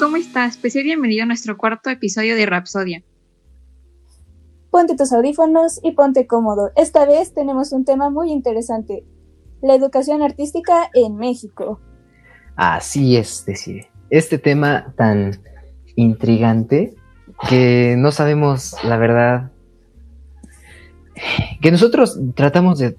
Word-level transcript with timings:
¿cómo 0.00 0.16
estás? 0.16 0.56
Pues 0.56 0.72
bienvenido 0.72 1.24
a 1.24 1.26
nuestro 1.26 1.58
cuarto 1.58 1.90
episodio 1.90 2.34
de 2.34 2.46
Rapsodia. 2.46 3.02
Ponte 4.70 4.96
tus 4.96 5.12
audífonos 5.12 5.78
y 5.82 5.92
ponte 5.92 6.26
cómodo. 6.26 6.70
Esta 6.74 7.04
vez 7.04 7.34
tenemos 7.34 7.72
un 7.72 7.84
tema 7.84 8.08
muy 8.08 8.32
interesante, 8.32 9.04
la 9.60 9.74
educación 9.74 10.22
artística 10.22 10.88
en 10.94 11.16
México. 11.16 11.80
Así 12.56 13.18
es, 13.18 13.44
decir, 13.44 13.88
este 14.08 14.38
tema 14.38 14.94
tan 14.96 15.38
intrigante 15.96 16.94
que 17.46 17.94
no 17.98 18.10
sabemos 18.10 18.82
la 18.82 18.96
verdad, 18.96 19.50
que 21.60 21.70
nosotros 21.70 22.18
tratamos 22.34 22.78
de 22.78 22.96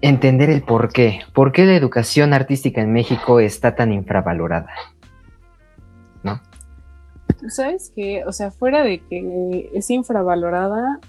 entender 0.00 0.48
el 0.48 0.62
por 0.62 0.90
qué, 0.90 1.20
por 1.34 1.52
qué 1.52 1.66
la 1.66 1.76
educación 1.76 2.32
artística 2.32 2.80
en 2.80 2.94
México 2.94 3.40
está 3.40 3.74
tan 3.74 3.92
infravalorada. 3.92 4.70
¿Sabes 7.48 7.92
qué? 7.94 8.24
O 8.26 8.32
sea, 8.32 8.50
fuera 8.50 8.82
de 8.82 9.00
que 9.00 9.70
es 9.74 9.90
infravalorada, 9.90 11.00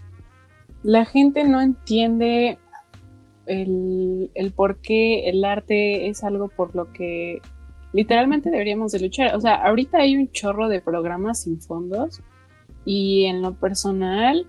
la 0.84 1.06
gente 1.06 1.44
no 1.44 1.62
entiende 1.62 2.58
el, 3.46 4.32
el 4.36 4.52
por 4.52 4.78
qué 4.78 5.30
el 5.30 5.44
arte 5.44 6.08
es 6.08 6.24
algo 6.24 6.50
por 6.50 6.76
lo 6.76 6.92
que 6.94 7.42
literalmente 7.94 8.50
deberíamos 8.50 8.92
de 8.92 9.00
luchar. 9.00 9.36
O 9.36 9.42
sea, 9.42 9.56
ahorita 9.56 10.00
hay 10.00 10.16
un 10.16 10.32
chorro 10.32 10.70
de 10.70 10.82
programas 10.82 11.42
sin 11.42 11.60
fondos 11.60 12.22
y 12.86 13.26
en 13.26 13.42
lo 13.42 13.54
personal 13.56 14.48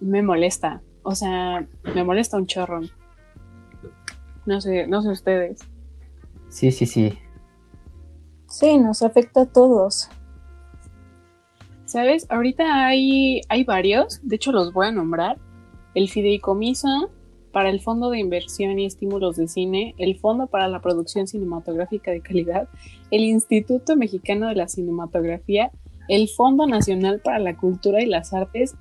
me 0.00 0.22
molesta. 0.22 0.82
O 1.02 1.14
sea, 1.14 1.66
me 1.94 2.04
molesta 2.04 2.36
un 2.36 2.46
chorro. 2.46 2.80
No 4.44 4.60
sé, 4.60 4.86
no 4.86 5.02
sé 5.02 5.10
ustedes. 5.10 5.60
Sí, 6.48 6.72
sí, 6.72 6.86
sí. 6.86 7.18
Sí, 8.48 8.78
nos 8.78 9.02
afecta 9.02 9.42
a 9.42 9.46
todos. 9.46 10.08
¿Sabes? 11.86 12.26
Ahorita 12.30 12.86
hay, 12.86 13.40
hay 13.48 13.64
varios, 13.64 14.20
de 14.22 14.36
hecho 14.36 14.52
los 14.52 14.72
voy 14.72 14.88
a 14.88 14.92
nombrar. 14.92 15.38
El 15.94 16.10
Fideicomiso 16.10 17.10
para 17.52 17.70
el 17.70 17.80
Fondo 17.80 18.10
de 18.10 18.18
Inversión 18.18 18.78
y 18.78 18.84
Estímulos 18.84 19.36
de 19.36 19.48
Cine, 19.48 19.94
el 19.96 20.18
Fondo 20.18 20.48
para 20.48 20.68
la 20.68 20.82
Producción 20.82 21.26
Cinematográfica 21.26 22.10
de 22.10 22.20
Calidad, 22.20 22.68
el 23.10 23.22
Instituto 23.22 23.96
Mexicano 23.96 24.48
de 24.48 24.56
la 24.56 24.68
Cinematografía, 24.68 25.70
el 26.08 26.28
Fondo 26.28 26.66
Nacional 26.66 27.20
para 27.24 27.38
la 27.38 27.56
Cultura 27.56 28.02
y 28.02 28.06
las 28.06 28.34
Artes, 28.34 28.76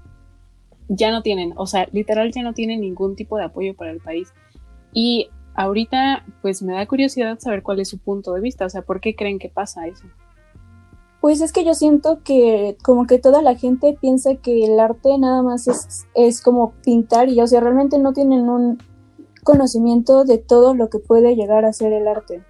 ya 0.89 1.11
no 1.11 1.21
tienen, 1.21 1.53
o 1.55 1.67
sea, 1.67 1.87
literal 1.93 2.31
ya 2.31 2.41
no 2.41 2.53
tienen 2.53 2.81
ningún 2.81 3.15
tipo 3.15 3.37
de 3.37 3.45
apoyo 3.45 3.75
para 3.75 3.91
el 3.91 3.99
país. 3.99 4.33
Y 4.93 5.29
ahorita, 5.53 6.25
pues 6.41 6.61
me 6.63 6.73
da 6.73 6.85
curiosidad 6.85 7.39
saber 7.39 7.63
cuál 7.63 7.79
es 7.79 7.89
su 7.89 7.99
punto 7.99 8.33
de 8.33 8.41
vista, 8.41 8.65
o 8.65 8.69
sea, 8.69 8.81
¿por 8.81 8.99
qué 8.99 9.15
creen 9.15 9.39
que 9.39 9.49
pasa 9.49 9.87
eso? 9.87 10.05
Pues 11.25 11.41
es 11.41 11.51
que 11.51 11.65
yo 11.65 11.73
siento 11.73 12.21
que 12.23 12.77
como 12.83 13.07
que 13.07 13.17
toda 13.17 13.41
la 13.41 13.55
gente 13.55 13.97
piensa 13.99 14.35
que 14.35 14.63
el 14.63 14.79
arte 14.79 15.17
nada 15.17 15.41
más 15.41 15.67
es, 15.67 16.05
es 16.13 16.39
como 16.39 16.73
pintar 16.83 17.29
y 17.29 17.41
o 17.41 17.47
sea, 17.47 17.61
realmente 17.61 17.97
no 17.97 18.13
tienen 18.13 18.47
un 18.47 18.77
conocimiento 19.43 20.23
de 20.23 20.37
todo 20.37 20.75
lo 20.75 20.91
que 20.91 20.99
puede 20.99 21.35
llegar 21.35 21.65
a 21.65 21.73
ser 21.73 21.93
el 21.93 22.07
arte. 22.07 22.43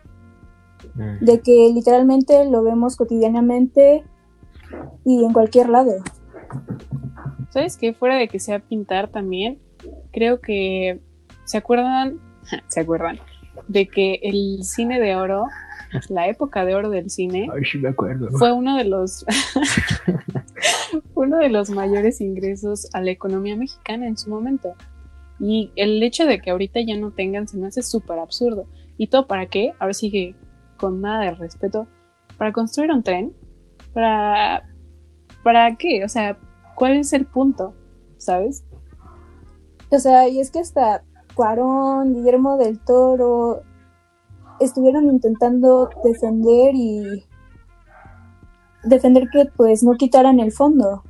Mm. 0.96 1.24
De 1.24 1.40
que 1.40 1.72
literalmente 1.74 2.44
lo 2.50 2.64
vemos 2.64 2.98
cotidianamente 2.98 4.04
y 5.06 5.24
en 5.24 5.32
cualquier 5.32 5.70
lado. 5.70 5.94
¿Sabes 7.52 7.78
qué? 7.78 7.94
Fuera 7.94 8.18
de 8.18 8.28
que 8.28 8.42
sea 8.42 8.60
pintar 8.60 9.08
también, 9.08 9.58
creo 10.12 10.42
que 10.42 11.00
se 11.46 11.58
acuerdan, 11.58 12.20
se 12.68 12.82
acuerdan 12.82 13.20
de 13.70 13.88
que 13.88 14.20
el 14.22 14.66
cine 14.66 15.00
de 15.00 15.16
oro, 15.16 15.46
la 16.10 16.28
época 16.28 16.66
de 16.66 16.76
oro 16.76 16.90
del 16.90 17.10
cine, 17.10 17.50
Ay, 17.54 17.64
sí 17.66 17.78
me 17.78 17.90
acuerdo. 17.90 18.30
fue 18.38 18.52
uno 18.52 18.78
de 18.78 18.86
los 18.86 19.26
uno 21.16 21.38
de 21.38 21.50
los 21.50 21.70
mayores 21.70 22.22
ingresos 22.22 22.90
a 22.94 23.02
la 23.02 23.12
economía 23.12 23.56
mexicana 23.56 24.08
en 24.08 24.18
su 24.18 24.30
momento. 24.30 24.74
Y 25.40 25.72
el 25.76 26.02
hecho 26.02 26.26
de 26.26 26.40
que 26.40 26.52
ahorita 26.52 26.80
ya 26.82 26.98
no 26.98 27.12
tengan 27.12 27.48
se 27.48 27.58
me 27.58 27.68
hace 27.68 27.82
súper 27.82 28.20
absurdo. 28.20 28.68
¿Y 28.98 29.08
todo 29.08 29.28
para 29.28 29.48
qué? 29.48 29.74
Ahora 29.80 29.94
sí 29.94 30.12
que 30.12 30.36
con 30.78 31.02
nada 31.02 31.26
de 31.26 31.32
respeto. 31.32 31.88
Para 32.38 32.54
construir 32.54 32.92
un 32.92 33.04
tren. 33.04 33.34
Para. 33.94 34.64
¿Para 35.44 35.76
qué? 35.76 36.04
O 36.04 36.10
sea, 36.10 36.38
¿cuál 36.76 36.94
es 36.94 37.14
el 37.14 37.26
punto? 37.26 37.74
¿Sabes? 38.18 38.64
O 39.90 40.00
sea, 40.00 40.28
y 40.28 40.40
es 40.40 40.52
que 40.52 40.60
hasta 40.60 41.04
Cuarón, 41.36 42.14
Guillermo 42.14 42.58
del 42.58 42.80
Toro 42.80 43.62
estuvieron 44.60 45.06
intentando 45.06 45.90
defender 46.04 46.76
y 46.76 47.24
defender 48.84 49.30
que 49.30 49.46
pues 49.56 49.84
no 49.84 49.94
quitaran 49.94 50.40
el 50.40 50.52
fondo, 50.52 51.04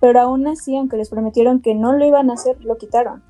pero 0.00 0.20
aún 0.20 0.46
así, 0.46 0.76
aunque 0.76 0.96
les 0.96 1.10
prometieron 1.10 1.60
que 1.60 1.74
no 1.74 1.92
lo 1.92 2.04
iban 2.04 2.30
a 2.30 2.34
hacer, 2.34 2.62
lo 2.64 2.76
quitaron. 2.76 3.22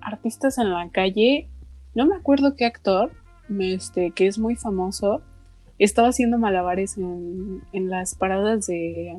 Artistas 0.00 0.58
en 0.58 0.70
la 0.70 0.88
calle. 0.90 1.48
No 1.94 2.06
me 2.06 2.16
acuerdo 2.16 2.56
qué 2.56 2.64
actor, 2.64 3.12
este, 3.60 4.12
que 4.12 4.26
es 4.26 4.38
muy 4.38 4.56
famoso, 4.56 5.20
estaba 5.78 6.08
haciendo 6.08 6.38
malabares 6.38 6.96
en, 6.96 7.62
en 7.72 7.90
las 7.90 8.14
paradas 8.14 8.66
de, 8.66 9.16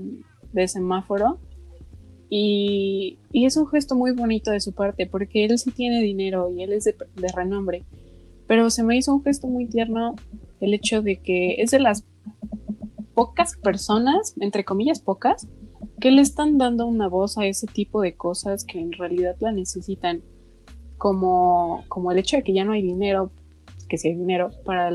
de 0.52 0.68
semáforo. 0.68 1.40
Y, 2.30 3.20
y 3.32 3.46
es 3.46 3.58
un 3.58 3.68
gesto 3.68 3.94
muy 3.96 4.12
bonito 4.12 4.50
de 4.50 4.60
su 4.60 4.74
parte, 4.74 5.06
porque 5.06 5.46
él 5.46 5.60
sí 5.60 5.70
tiene 5.70 6.02
dinero 6.02 6.50
y 6.50 6.64
él 6.64 6.74
es 6.74 6.86
de, 6.86 6.96
de 7.16 7.28
renombre. 7.28 7.84
Pero 8.48 8.70
se 8.70 8.84
me 8.84 8.98
hizo 8.98 9.14
un 9.14 9.24
gesto 9.24 9.48
muy 9.48 9.68
tierno 9.68 10.16
el 10.60 10.74
hecho 10.74 11.02
de 11.02 11.22
que 11.22 11.62
es 11.62 11.72
de 11.72 11.80
las 11.80 12.06
pocas 13.14 13.58
personas, 13.58 14.34
entre 14.40 14.64
comillas 14.64 15.00
pocas, 15.00 15.48
que 16.00 16.12
le 16.12 16.22
están 16.22 16.58
dando 16.58 16.86
una 16.86 17.08
voz 17.08 17.38
a 17.38 17.46
ese 17.46 17.68
tipo 17.68 18.02
de 18.02 18.16
cosas 18.16 18.66
que 18.66 18.80
en 18.80 18.92
realidad 18.92 19.36
la 19.40 19.52
necesitan. 19.52 20.22
Como, 20.98 21.84
como 21.90 22.12
el 22.12 22.18
hecho 22.18 22.38
de 22.38 22.44
que 22.44 22.54
ya 22.54 22.64
no 22.64 22.72
hay 22.72 22.82
dinero, 22.82 23.32
que 23.90 23.98
si 23.98 24.08
hay 24.08 24.16
dinero 24.16 24.52
para, 24.64 24.90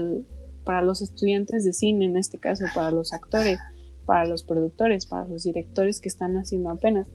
para 0.65 0.81
los 0.83 1.03
estudiantes 1.03 1.65
de 1.65 1.73
cine, 1.75 2.07
en 2.07 2.17
este 2.17 2.39
caso, 2.39 2.65
para 2.75 2.91
los 2.91 3.13
actores, 3.13 3.59
para 4.07 4.27
los 4.27 4.43
productores, 4.43 5.05
para 5.05 5.29
los 5.29 5.45
directores 5.45 6.01
que 6.01 6.09
están 6.09 6.37
haciendo 6.37 6.71
apenas. 6.71 7.07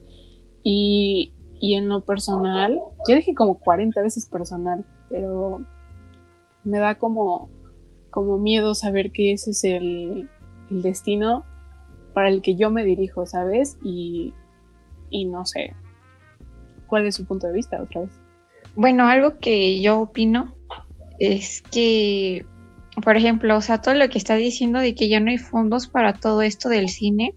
Y, 0.62 1.32
y 1.60 1.74
en 1.74 1.88
lo 1.88 2.04
personal, 2.04 2.80
ya 3.08 3.16
dije 3.16 3.34
como 3.34 3.58
40 3.58 4.00
veces 4.00 4.26
personal, 4.26 4.84
pero 5.08 5.66
me 6.64 6.78
da 6.78 6.96
como, 6.96 7.50
como 8.10 8.38
miedo 8.38 8.74
saber 8.74 9.12
que 9.12 9.32
ese 9.32 9.50
es 9.50 9.64
el, 9.64 10.28
destino 10.70 11.44
para 12.14 12.28
el 12.28 12.42
que 12.42 12.56
yo 12.56 12.70
me 12.70 12.84
dirijo, 12.84 13.26
¿sabes? 13.26 13.76
Y, 13.84 14.32
y 15.10 15.26
no 15.26 15.44
sé 15.44 15.74
cuál 16.86 17.06
es 17.06 17.14
su 17.14 17.26
punto 17.26 17.46
de 17.46 17.52
vista 17.52 17.80
otra 17.80 18.02
vez. 18.02 18.10
Bueno, 18.76 19.06
algo 19.06 19.38
que 19.38 19.80
yo 19.80 20.00
opino 20.00 20.54
es 21.18 21.62
que, 21.62 22.44
por 23.02 23.16
ejemplo, 23.16 23.56
o 23.56 23.60
sea, 23.60 23.80
todo 23.80 23.94
lo 23.94 24.08
que 24.08 24.18
está 24.18 24.34
diciendo 24.34 24.80
de 24.80 24.94
que 24.94 25.08
ya 25.08 25.20
no 25.20 25.30
hay 25.30 25.38
fondos 25.38 25.86
para 25.86 26.14
todo 26.14 26.42
esto 26.42 26.68
del 26.68 26.88
cine, 26.88 27.34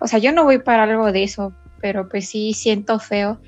o 0.00 0.06
sea, 0.06 0.18
yo 0.18 0.32
no 0.32 0.44
voy 0.44 0.58
para 0.58 0.84
algo 0.84 1.10
de 1.12 1.22
eso, 1.22 1.52
pero 1.80 2.08
pues 2.08 2.28
sí 2.28 2.54
siento 2.54 2.98
feo. 2.98 3.40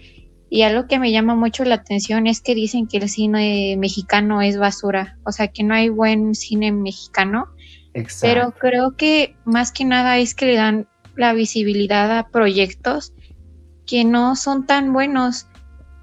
Y 0.54 0.62
algo 0.62 0.86
que 0.86 1.00
me 1.00 1.10
llama 1.10 1.34
mucho 1.34 1.64
la 1.64 1.74
atención 1.74 2.28
es 2.28 2.40
que 2.40 2.54
dicen 2.54 2.86
que 2.86 2.98
el 2.98 3.08
cine 3.08 3.74
mexicano 3.76 4.40
es 4.40 4.56
basura, 4.56 5.18
o 5.24 5.32
sea, 5.32 5.48
que 5.48 5.64
no 5.64 5.74
hay 5.74 5.88
buen 5.88 6.36
cine 6.36 6.70
mexicano. 6.70 7.48
Exacto. 7.92 8.20
Pero 8.22 8.50
creo 8.52 8.96
que 8.96 9.34
más 9.44 9.72
que 9.72 9.84
nada 9.84 10.16
es 10.18 10.32
que 10.32 10.46
le 10.46 10.54
dan 10.54 10.86
la 11.16 11.32
visibilidad 11.32 12.16
a 12.16 12.28
proyectos 12.28 13.12
que 13.84 14.04
no 14.04 14.36
son 14.36 14.64
tan 14.64 14.92
buenos. 14.92 15.48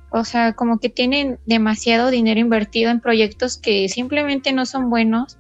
O 0.10 0.26
sea, 0.26 0.52
como 0.52 0.80
que 0.80 0.90
tienen 0.90 1.40
demasiado 1.46 2.10
dinero 2.10 2.42
invertido 2.42 2.92
en 2.92 3.00
proyectos 3.00 3.58
que 3.58 3.88
simplemente 3.88 4.52
no 4.52 4.66
son 4.66 4.90
buenos 4.90 5.38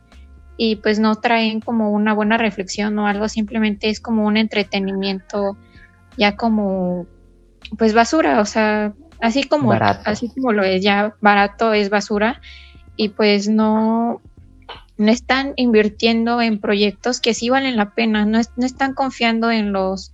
y 0.56 0.77
pues 0.77 1.00
no 1.00 1.15
traen 1.15 1.59
como 1.59 1.91
una 1.91 2.13
buena 2.13 2.38
reflexión 2.38 2.97
o 2.97 3.07
algo, 3.07 3.27
simplemente 3.27 3.89
es 3.89 4.00
como 4.00 4.25
un 4.25 4.38
entretenimiento 4.38 5.57
ya 6.15 6.38
como 6.38 7.07
pues 7.77 7.94
basura, 7.94 8.41
o 8.41 8.45
sea, 8.45 8.94
así 9.21 9.44
como 9.44 9.69
Barato. 9.69 10.01
así 10.09 10.29
como 10.29 10.51
lo 10.51 10.63
es 10.63 10.81
ya 10.83 11.15
barato 11.21 11.73
es 11.73 11.89
basura 11.89 12.41
y 12.95 13.09
pues 13.09 13.47
no 13.47 14.21
no 14.97 15.12
están 15.12 15.53
invirtiendo 15.56 16.41
en 16.41 16.59
proyectos 16.59 17.21
que 17.21 17.33
sí 17.33 17.50
valen 17.50 17.75
la 17.75 17.91
pena, 17.95 18.25
no, 18.25 18.38
es- 18.38 18.51
no 18.56 18.65
están 18.68 18.94
confiando 18.94 19.50
en 19.50 19.71
los 19.73 20.13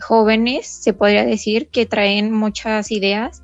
jóvenes, 0.00 0.66
se 0.66 0.92
podría 0.92 1.24
decir, 1.24 1.68
que 1.68 1.86
traen 1.86 2.30
muchas 2.32 2.90
ideas. 2.90 3.42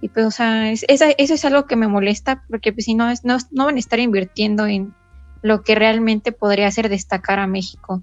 Y 0.00 0.08
pues, 0.08 0.24
o 0.24 0.30
sea, 0.30 0.70
es- 0.70 0.86
eso 0.88 1.34
es 1.34 1.44
algo 1.44 1.66
que 1.66 1.76
me 1.76 1.86
molesta, 1.88 2.44
porque 2.48 2.72
pues 2.72 2.86
si 2.86 2.94
no, 2.94 3.10
es, 3.10 3.24
no, 3.26 3.36
no 3.50 3.66
van 3.66 3.76
a 3.76 3.78
estar 3.78 3.98
invirtiendo 3.98 4.66
en 4.66 4.94
lo 5.42 5.62
que 5.62 5.74
realmente 5.74 6.32
podría 6.32 6.68
hacer 6.68 6.88
destacar 6.88 7.38
a 7.38 7.46
México. 7.46 8.02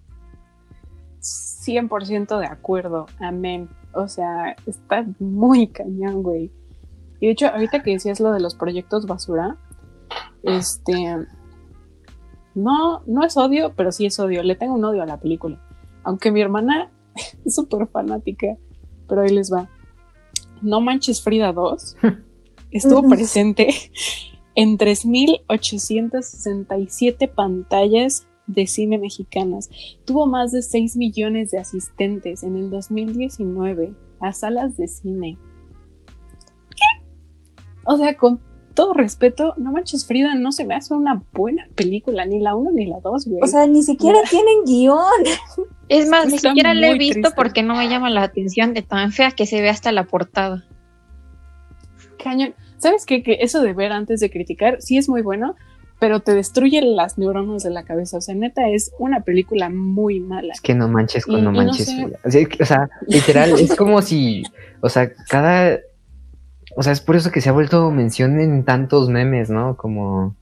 100% 1.68 2.40
de 2.40 2.46
acuerdo, 2.46 3.08
amén. 3.20 3.70
O 3.94 4.08
sea, 4.08 4.56
está 4.66 5.06
muy 5.20 5.68
cañón, 5.68 6.24
güey. 6.24 6.50
Y 7.20 7.28
de 7.28 7.32
hecho, 7.32 7.48
ahorita 7.48 7.84
que 7.84 7.92
decías 7.92 8.20
lo 8.20 8.32
de 8.32 8.40
los 8.40 8.56
proyectos 8.56 9.06
basura, 9.06 9.58
este, 10.44 11.18
no, 12.56 13.02
no 13.06 13.26
es 13.26 13.38
odio, 13.38 13.74
pero 13.76 13.92
sí 13.92 14.06
es 14.06 14.18
odio. 14.20 14.44
Le 14.44 14.56
tengo 14.56 14.76
un 14.76 14.86
odio 14.86 15.04
a 15.04 15.08
la 15.08 15.20
película. 15.20 15.62
Aunque 16.04 16.32
mi 16.32 16.42
hermana 16.42 16.90
es 17.46 17.56
súper 17.56 17.88
fanática, 17.88 18.56
pero 19.08 19.22
ahí 19.22 19.30
les 19.30 19.52
va. 19.52 19.70
No 20.62 20.80
Manches 20.82 21.22
Frida 21.22 21.54
2 21.54 21.98
estuvo 22.72 23.08
presente 23.08 23.70
en 24.56 24.78
3.867 24.78 27.30
pantallas 27.30 28.28
de 28.48 28.66
cine 28.66 28.98
mexicanas. 28.98 29.70
Tuvo 30.06 30.26
más 30.26 30.52
de 30.52 30.62
6 30.62 30.96
millones 30.98 31.52
de 31.52 31.60
asistentes 31.60 32.44
en 32.44 32.56
el 32.56 32.70
2019 32.70 33.94
a 34.20 34.34
salas 34.34 34.78
de 34.78 34.88
cine. 34.88 35.38
¿Qué? 36.72 37.06
O 37.86 37.98
sea, 37.98 38.18
con 38.18 38.40
todo 38.74 38.94
respeto, 38.94 39.56
No 39.58 39.72
Manches 39.72 40.06
Frida 40.06 40.36
no 40.36 40.52
se 40.52 40.64
me 40.64 40.76
hace 40.76 40.94
una 40.94 41.24
buena 41.34 41.68
película, 41.74 42.26
ni 42.26 42.40
la 42.40 42.54
1 42.56 42.72
ni 42.74 42.86
la 42.86 43.00
2, 43.00 43.26
güey. 43.26 43.42
O 43.42 43.48
sea, 43.48 43.66
ni 43.66 43.82
siquiera 43.82 44.20
tienen 44.30 44.64
guion. 44.66 44.98
Es 45.90 46.10
más, 46.10 46.28
ni 46.28 46.38
siquiera 46.38 46.74
la 46.74 46.90
he 46.90 46.98
visto 46.98 47.22
triste. 47.22 47.36
porque 47.36 47.64
no 47.64 47.74
me 47.74 47.88
llama 47.88 48.10
la 48.10 48.22
atención 48.22 48.74
de 48.74 48.82
tan 48.82 49.14
fea 49.14 49.32
que 49.32 49.46
se 49.46 49.62
ve 49.62 49.70
hasta 49.70 49.94
la 49.94 50.04
portada. 50.04 50.66
Cañón. 52.22 52.56
¿Sabes 52.78 53.06
qué? 53.06 53.24
Que 53.24 53.38
eso 53.40 53.62
de 53.62 53.74
ver 53.74 53.94
antes 53.94 54.20
de 54.20 54.30
criticar 54.30 54.82
sí 54.82 54.98
es 54.98 55.08
muy 55.08 55.22
bueno, 55.22 55.56
pero 56.00 56.20
te 56.20 56.34
destruye 56.34 56.82
las 56.82 57.18
neuronas 57.18 57.64
de 57.64 57.72
la 57.72 57.84
cabeza. 57.84 58.18
O 58.18 58.22
sea, 58.22 58.36
neta, 58.36 58.70
es 58.70 58.92
una 59.00 59.22
película 59.22 59.70
muy 59.70 60.20
mala. 60.20 60.54
Es 60.54 60.62
que 60.62 60.76
no 60.76 60.88
manches 60.88 61.26
con 61.26 61.44
no 61.44 61.52
no 61.52 61.58
manches. 61.58 61.88
sé. 61.88 61.96
Frida. 61.96 62.20
O 62.62 62.66
sea, 62.66 62.84
o 62.84 63.06
literal, 63.08 63.52
es 63.60 63.76
como 63.76 64.02
si, 64.02 64.44
o 64.82 64.90
sea, 64.90 65.12
cada, 65.30 65.80
o 66.76 66.84
sea, 66.84 66.94
es 66.94 67.02
por 67.02 67.16
eso 67.16 67.32
que 67.32 67.42
se 67.42 67.50
ha 67.50 67.54
vuelto 67.54 67.90
mención 67.92 68.40
en 68.40 68.64
tantos 68.64 69.10
memes, 69.10 69.50
¿no? 69.50 69.76
Como 69.76 70.36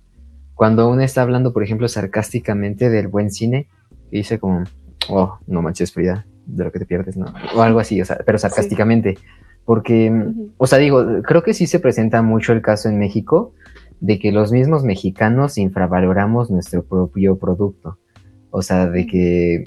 cuando 0.56 0.90
uno 0.90 1.02
está 1.02 1.22
hablando, 1.22 1.54
por 1.54 1.64
ejemplo, 1.64 1.88
sarcásticamente 1.88 2.90
del 2.90 3.08
buen 3.08 3.32
cine, 3.32 3.68
y 4.12 4.18
dice 4.18 4.40
como, 4.40 4.64
oh, 5.10 5.38
no 5.48 5.62
manches 5.62 5.94
Frida, 5.94 6.26
de 6.46 6.66
lo 6.66 6.72
que 6.72 6.80
te 6.80 6.86
pierdes, 6.86 7.16
¿no? 7.16 7.34
O 7.56 7.62
algo 7.62 7.80
así, 7.80 8.02
o 8.02 8.06
sea, 8.06 8.20
pero 8.26 8.38
sarcásticamente. 8.38 9.18
Porque, 9.64 10.12
o 10.58 10.68
sea, 10.68 10.78
digo, 10.78 11.04
creo 11.24 11.42
que 11.42 11.56
sí 11.56 11.66
se 11.66 11.80
presenta 11.80 12.22
mucho 12.22 12.54
el 12.54 12.62
caso 12.62 12.88
en 12.88 13.00
México 13.00 13.54
de 14.06 14.20
que 14.20 14.32
los 14.32 14.52
mismos 14.52 14.84
mexicanos 14.84 15.58
infravaloramos 15.58 16.52
nuestro 16.52 16.86
propio 16.86 17.40
producto. 17.40 17.98
O 18.52 18.62
sea, 18.62 18.86
de 18.86 19.08
que 19.08 19.64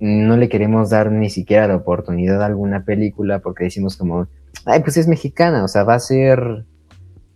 no 0.00 0.36
le 0.36 0.50
queremos 0.50 0.90
dar 0.90 1.10
ni 1.10 1.30
siquiera 1.30 1.66
la 1.66 1.76
oportunidad 1.76 2.42
a 2.42 2.46
alguna 2.46 2.84
película 2.84 3.38
porque 3.38 3.64
decimos 3.64 3.96
como, 3.96 4.28
ay, 4.66 4.80
pues 4.82 4.98
es 4.98 5.08
mexicana, 5.08 5.64
o 5.64 5.68
sea, 5.68 5.84
va 5.84 5.94
a 5.94 6.00
ser, 6.00 6.66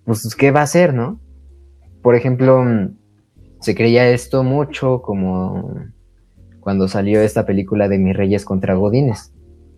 pues, 0.04 0.34
¿qué 0.36 0.50
va 0.50 0.60
a 0.60 0.66
ser, 0.66 0.92
no? 0.92 1.18
Por 2.02 2.14
ejemplo, 2.14 2.62
se 3.60 3.74
creía 3.74 4.06
esto 4.10 4.44
mucho 4.44 5.00
como 5.00 5.74
cuando 6.60 6.88
salió 6.88 7.22
esta 7.22 7.46
película 7.46 7.88
de 7.88 7.98
Mis 7.98 8.14
Reyes 8.14 8.44
contra 8.44 8.74
Godines. 8.74 9.32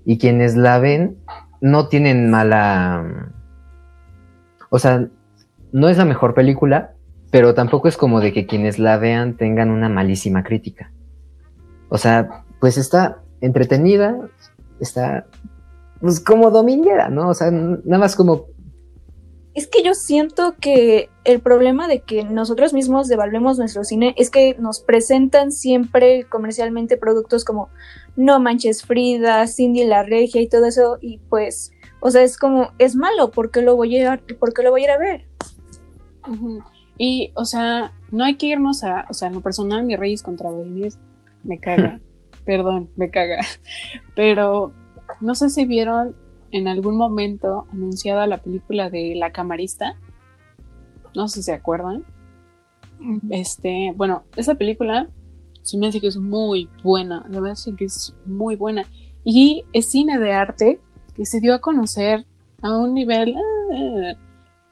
Y 0.05 0.19
quienes 0.19 0.57
la 0.57 0.81
ven 0.81 1.17
no 1.61 1.87
tienen 1.87 2.29
mala... 2.29 3.33
O 4.71 4.81
sea, 4.81 5.09
no 5.73 5.89
es 5.89 5.99
la 5.99 6.05
mejor 6.05 6.35
película, 6.35 6.95
pero 7.31 7.55
tampoco 7.55 7.89
es 7.89 7.97
como 7.97 8.21
de 8.21 8.33
que 8.33 8.47
quienes 8.47 8.79
la 8.79 8.99
vean 8.99 9.37
tengan 9.37 9.71
una 9.71 9.89
malísima 9.89 10.43
crítica. 10.43 10.93
O 11.89 11.99
sea, 11.99 12.45
pues 12.61 12.79
está 12.79 13.23
entretenida, 13.41 14.17
está 14.81 15.27
pues 16.01 16.21
como 16.21 16.51
dominguera, 16.51 17.09
¿no? 17.09 17.29
O 17.29 17.35
sea, 17.35 17.51
nada 17.51 17.99
más 17.99 18.17
como 18.17 18.47
Es 19.55 19.67
que 19.67 19.83
yo 19.83 19.95
siento 19.95 20.55
que 20.61 21.09
el 21.25 21.41
problema 21.41 21.89
de 21.89 22.01
que 22.01 22.25
nosotros 22.25 22.73
mismos 22.73 23.09
devaluemos 23.09 23.59
nuestro 23.59 23.85
cine 23.85 24.15
es 24.17 24.31
que 24.31 24.57
nos 24.59 24.81
presentan 24.81 25.53
siempre 25.53 26.25
comercialmente 26.29 26.97
productos 26.97 27.45
como 27.45 27.71
No 28.17 28.39
Manches 28.41 28.83
Frida, 28.83 29.47
Cindy 29.47 29.85
la 29.85 30.03
Regia 30.03 30.43
y 30.43 30.49
todo 30.49 30.67
eso 30.67 30.99
y 31.01 31.19
pues, 31.31 31.73
o 32.01 32.11
sea, 32.11 32.23
es 32.23 32.37
como, 32.37 32.71
es 32.79 32.95
malo, 32.95 33.31
¿por 33.31 33.51
qué 33.51 33.62
lo 33.62 33.77
voy 33.77 34.03
a, 34.03 34.21
por 34.39 34.53
qué 34.53 34.62
lo 34.62 34.71
voy 34.71 34.83
a 34.83 34.85
ir 34.85 34.91
a 34.91 34.99
ver? 34.99 35.27
Y, 36.99 37.32
o 37.34 37.44
sea, 37.44 37.93
no 38.11 38.25
hay 38.25 38.37
que 38.37 38.46
irnos 38.46 38.82
a, 38.84 39.06
o 39.11 39.14
sea, 39.14 39.28
en 39.28 39.34
lo 39.34 39.40
personal, 39.40 39.84
mi 39.84 39.96
Reyes 39.96 40.23
contra 40.23 40.50
Godines 40.50 40.99
me 41.44 41.58
caga. 41.58 42.00
Perdón, 42.44 42.90
me 42.96 43.11
caga. 43.11 43.44
Pero 44.14 44.73
no 45.20 45.34
sé 45.34 45.50
si 45.50 45.67
vieron 45.67 46.14
en 46.52 46.69
algún 46.69 46.96
momento 46.96 47.67
anunciada 47.73 48.26
la 48.26 48.38
película 48.38 48.88
de 48.88 49.14
La 49.14 49.32
Camarista. 49.32 49.96
No 51.14 51.28
sé 51.28 51.37
si 51.37 51.44
se 51.44 51.52
acuerdan. 51.52 52.05
Este, 53.31 53.93
bueno, 53.96 54.25
esa 54.37 54.55
película 54.55 55.08
se 55.62 55.76
me 55.76 55.88
hace 55.88 56.00
que 56.00 56.06
es 56.06 56.17
muy 56.17 56.70
buena. 56.82 57.26
La 57.28 57.40
verdad 57.40 57.52
es 57.52 57.70
que 57.76 57.84
es 57.84 58.14
muy 58.25 58.56
buena. 58.56 58.87
Y 59.25 59.64
es 59.73 59.90
cine 59.90 60.19
de 60.19 60.32
arte 60.32 60.81
que 61.14 61.26
se 61.26 61.40
dio 61.40 61.55
a 61.55 61.61
conocer 61.61 62.25
a 62.62 62.76
un 62.76 62.94
nivel. 62.94 63.34
ah, 63.37 64.14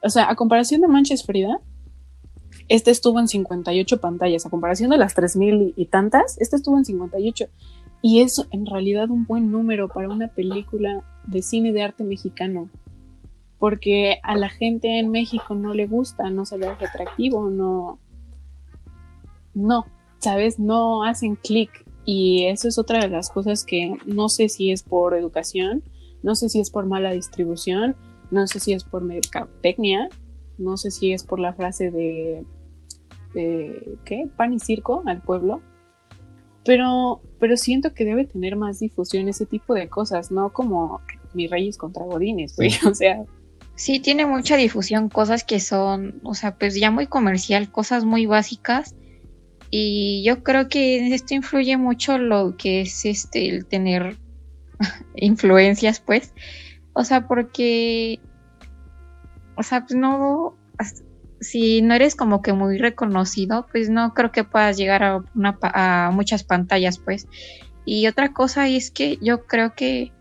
o 0.05 0.11
sea, 0.11 0.31
a 0.31 0.37
comparación 0.37 0.83
de 0.83 0.89
Manches 0.89 1.25
Frida, 1.25 1.61
este 2.69 2.91
estuvo 2.91 3.19
en 3.21 3.29
58 3.29 4.01
pantallas. 4.01 4.47
A 4.47 4.51
comparación 4.51 4.91
de 4.91 4.99
las 4.99 5.15
3000 5.15 5.75
y 5.77 5.87
tantas, 5.87 6.41
este 6.41 6.57
estuvo 6.57 6.79
en 6.79 6.85
58. 6.85 7.47
Y 8.03 8.21
es 8.21 8.47
en 8.51 8.67
realidad 8.67 9.11
un 9.11 9.27
buen 9.27 9.51
número 9.51 9.89
para 9.89 10.09
una 10.09 10.29
película 10.29 11.03
de 11.27 11.43
cine 11.43 11.73
de 11.73 11.83
arte 11.83 12.05
mexicano. 12.05 12.69
Porque 13.59 14.19
a 14.23 14.37
la 14.37 14.51
gente 14.51 14.99
en 14.99 15.11
México 15.11 15.55
no 15.55 15.73
le 15.73 15.87
gusta, 15.87 16.29
no 16.31 16.45
se 16.45 16.59
le 16.59 16.67
hace 16.67 16.85
atractivo, 16.85 17.49
no. 17.49 17.99
No, 19.55 19.87
¿sabes? 20.19 20.59
No 20.59 21.05
hacen 21.05 21.37
clic. 21.37 21.71
Y 22.05 22.45
eso 22.45 22.69
es 22.69 22.79
otra 22.79 23.01
de 23.01 23.09
las 23.09 23.31
cosas 23.31 23.65
que 23.65 23.97
no 24.05 24.29
sé 24.29 24.51
si 24.51 24.71
es 24.71 24.83
por 24.83 25.15
educación, 25.15 25.83
no 26.23 26.35
sé 26.35 26.51
si 26.51 26.61
es 26.61 26.71
por 26.71 26.85
mala 26.85 27.13
distribución, 27.13 27.97
no 28.31 28.47
sé 28.47 28.61
si 28.61 28.73
es 28.73 28.85
por 28.85 29.03
mercadotecnia, 29.03 30.09
no 30.59 30.77
sé 30.77 30.91
si 30.91 31.13
es 31.13 31.25
por 31.25 31.41
la 31.41 31.53
frase 31.53 31.91
de, 31.91 32.45
de 33.35 33.97
¿qué? 34.05 34.29
Pan 34.37 34.53
y 34.53 34.61
circo 34.61 35.03
al 35.07 35.23
pueblo. 35.23 35.61
Pero, 36.65 37.21
pero 37.39 37.57
siento 37.57 37.93
que 37.93 38.05
debe 38.05 38.25
tener 38.25 38.57
más 38.57 38.81
difusión 38.81 39.29
ese 39.29 39.45
tipo 39.45 39.75
de 39.75 39.89
cosas, 39.89 40.31
no 40.31 40.53
como 40.53 41.01
mis 41.35 41.51
reyes 41.51 41.77
contra 41.77 42.05
godines, 42.05 42.57
güey. 42.57 42.71
O 42.89 42.95
sea, 42.95 43.25
Sí, 43.77 43.99
tiene 43.99 44.25
mucha 44.25 44.57
difusión, 44.57 45.09
cosas 45.09 45.43
que 45.43 45.59
son, 45.59 46.21
o 46.23 46.35
sea, 46.35 46.57
pues 46.57 46.77
ya 46.77 46.91
muy 46.93 47.07
comercial, 47.09 47.71
cosas 47.73 48.05
muy 48.05 48.27
básicas. 48.27 48.95
Y 49.71 50.23
yo 50.25 50.45
creo 50.45 50.69
que 50.69 50.99
en 50.99 51.13
esto 51.13 51.35
influye 51.35 51.77
mucho 51.77 52.19
lo 52.19 52.57
que 52.57 52.83
es 52.83 53.05
este 53.05 53.49
el 53.49 53.67
tener 53.67 54.17
influencias, 55.17 55.99
pues. 55.99 56.33
O 56.95 57.05
sea, 57.05 57.27
porque, 57.27 58.21
o 59.57 59.63
sea, 59.63 59.83
pues 59.83 59.95
no, 59.95 60.57
si 61.41 61.83
no 61.83 61.95
eres 61.95 62.17
como 62.17 62.43
que 62.43 62.53
muy 62.53 62.79
reconocido, 62.79 63.67
pues 63.71 63.91
no 63.91 64.15
creo 64.15 64.33
que 64.33 64.45
puedas 64.45 64.77
llegar 64.77 65.03
a, 65.03 65.23
una, 65.35 65.59
a 65.63 66.11
muchas 66.13 66.45
pantallas, 66.45 66.99
pues. 66.99 67.29
Y 67.85 68.07
otra 68.07 68.33
cosa 68.33 68.67
es 68.69 68.91
que 68.91 69.19
yo 69.21 69.45
creo 69.47 69.75
que 69.75 70.13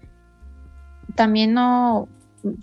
también 1.16 1.54
no 1.54 2.10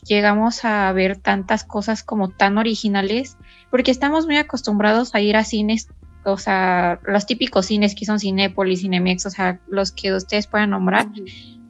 llegamos 0.07 0.65
a 0.65 0.93
ver 0.93 1.17
tantas 1.17 1.65
cosas 1.65 2.03
como 2.03 2.29
tan 2.29 2.59
originales, 2.59 3.37
porque 3.71 3.91
estamos 3.91 4.27
muy 4.27 4.37
acostumbrados 4.37 5.15
a 5.15 5.21
ir 5.21 5.37
a 5.37 5.45
cines, 5.45 5.89
o 6.25 6.37
sea, 6.37 7.01
los 7.05 7.27
típicos 7.27 7.67
cines 7.67 7.95
que 7.95 8.05
son 8.05 8.21
Cinépolis, 8.21 8.81
Cinemex, 8.81 9.25
o 9.27 9.31
sea, 9.31 9.59
los 9.69 9.93
que 9.93 10.13
ustedes 10.13 10.47
puedan 10.47 10.71
nombrar, 10.71 11.07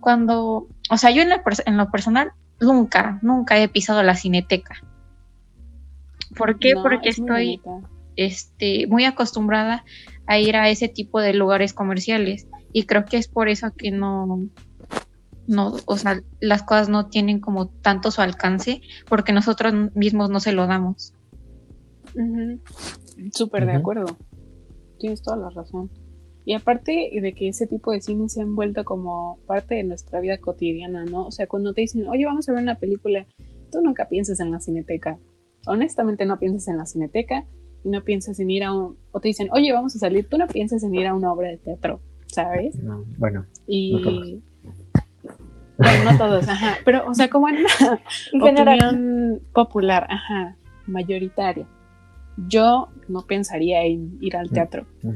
cuando, 0.01 0.69
o 0.91 0.97
sea, 0.97 1.11
yo 1.11 1.23
en, 1.23 1.29
la 1.29 1.43
en 1.67 1.77
lo 1.77 1.91
personal 1.91 2.33
nunca, 2.61 3.19
nunca 3.23 3.59
he 3.59 3.69
pisado 3.69 4.03
la 4.03 4.15
cineteca. 4.17 4.77
¿Por 6.37 6.59
qué? 6.59 6.75
no, 6.75 6.83
Porque 6.83 7.11
es 7.11 7.19
muy 7.19 7.29
estoy 7.29 7.61
bonita. 7.65 7.89
este, 8.17 8.87
muy 8.87 9.05
acostumbrada 9.05 9.85
a 10.27 10.39
ir 10.39 10.57
a 10.57 10.69
ese 10.69 10.89
tipo 10.89 11.21
de 11.21 11.35
lugares 11.35 11.73
comerciales 11.73 12.47
y 12.73 12.85
creo 12.85 13.05
que 13.05 13.17
es 13.17 13.29
por 13.29 13.49
eso 13.49 13.73
que 13.77 13.91
no, 13.91 14.49
no, 15.47 15.75
o 15.87 15.97
sea, 15.97 16.21
las 16.41 16.63
cosas 16.63 16.89
no 16.89 17.09
tienen 17.09 17.41
como 17.41 17.69
tanto 17.69 18.11
su 18.11 18.21
alcance 18.21 18.83
porque 19.09 19.33
nosotros 19.33 19.75
mismos 19.95 20.31
no 20.31 20.39
se 20.41 20.53
lo 20.53 20.67
damos. 20.67 21.15
Súper 23.33 23.67
de 23.67 23.73
acuerdo. 23.73 24.17
Tienes 24.99 25.23
toda 25.23 25.37
la 25.37 25.51
razón. 25.51 25.91
Y 26.51 26.55
aparte 26.55 27.09
de 27.13 27.33
que 27.33 27.47
ese 27.47 27.69
tipo 27.69 27.93
de 27.93 28.01
cine 28.01 28.29
se 28.29 28.43
han 28.43 28.57
vuelto 28.57 28.85
como 28.85 29.39
parte 29.47 29.77
de 29.77 29.85
nuestra 29.85 30.19
vida 30.19 30.39
cotidiana, 30.39 31.05
¿no? 31.05 31.29
O 31.29 31.31
sea, 31.31 31.47
cuando 31.47 31.73
te 31.75 31.83
dicen, 31.83 32.09
oye, 32.09 32.27
vamos 32.27 32.49
a 32.49 32.53
ver 32.53 32.61
una 32.61 32.75
película, 32.75 33.25
tú 33.71 33.81
nunca 33.81 34.09
piensas 34.09 34.41
en 34.41 34.51
la 34.51 34.59
cineteca. 34.59 35.17
Honestamente 35.69 36.27
no 36.27 36.41
piensas 36.41 36.67
en 36.67 36.79
la 36.79 36.87
cineteca 36.87 37.45
y 37.85 37.91
no 37.91 38.03
piensas 38.03 38.41
en 38.41 38.51
ir 38.51 38.65
a 38.65 38.73
un... 38.73 38.97
O 39.13 39.21
te 39.21 39.29
dicen, 39.29 39.49
oye, 39.53 39.73
vamos 39.73 39.95
a 39.95 40.01
salir, 40.01 40.29
tú 40.29 40.39
no 40.39 40.49
piensas 40.49 40.83
en 40.83 40.93
ir 40.93 41.07
a 41.07 41.15
una 41.15 41.33
obra 41.33 41.51
de 41.51 41.59
teatro, 41.59 42.01
¿sabes? 42.27 42.75
no, 42.83 43.05
bueno, 43.17 43.47
Y... 43.69 43.93
No 43.93 44.03
todos. 44.03 44.29
Bueno, 45.79 46.11
no 46.11 46.19
todos, 46.19 46.49
ajá. 46.49 46.79
Pero, 46.85 47.09
o 47.09 47.15
sea, 47.15 47.31
como 47.31 47.49
en 47.49 47.59
una 47.59 47.69
En 48.33 48.41
general, 48.41 48.89
opinión 48.89 49.41
popular, 49.53 50.05
ajá, 50.11 50.57
mayoritaria. 50.89 51.69
Yo 52.49 52.89
no 53.07 53.25
pensaría 53.25 53.85
en 53.85 54.19
ir 54.21 54.37
al 54.37 54.51
teatro. 54.51 54.85
Ujú. 55.05 55.15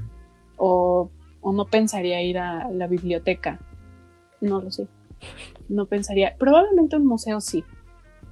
o, 0.58 1.10
o 1.44 1.52
no 1.52 1.66
pensaría 1.66 2.22
ir 2.22 2.38
a 2.38 2.70
la 2.70 2.86
biblioteca. 2.88 3.60
No 4.40 4.60
lo 4.60 4.70
sé. 4.70 4.88
No 5.68 5.86
pensaría. 5.86 6.36
Probablemente 6.36 6.96
un 6.96 7.06
museo 7.06 7.40
sí, 7.40 7.64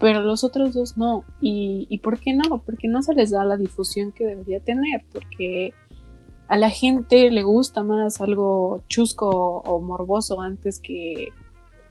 pero 0.00 0.22
los 0.22 0.42
otros 0.42 0.74
dos 0.74 0.96
no. 0.96 1.24
¿Y, 1.40 1.86
¿Y 1.88 1.98
por 1.98 2.18
qué 2.18 2.34
no? 2.34 2.58
Porque 2.58 2.88
no 2.88 3.02
se 3.02 3.14
les 3.14 3.30
da 3.30 3.44
la 3.44 3.56
difusión 3.56 4.12
que 4.12 4.24
debería 4.24 4.60
tener, 4.60 5.04
porque 5.12 5.74
a 6.48 6.56
la 6.56 6.70
gente 6.70 7.30
le 7.30 7.42
gusta 7.44 7.82
más 7.82 8.20
algo 8.20 8.82
chusco 8.88 9.28
o 9.28 9.80
morboso 9.80 10.40
antes 10.40 10.80
que 10.80 11.28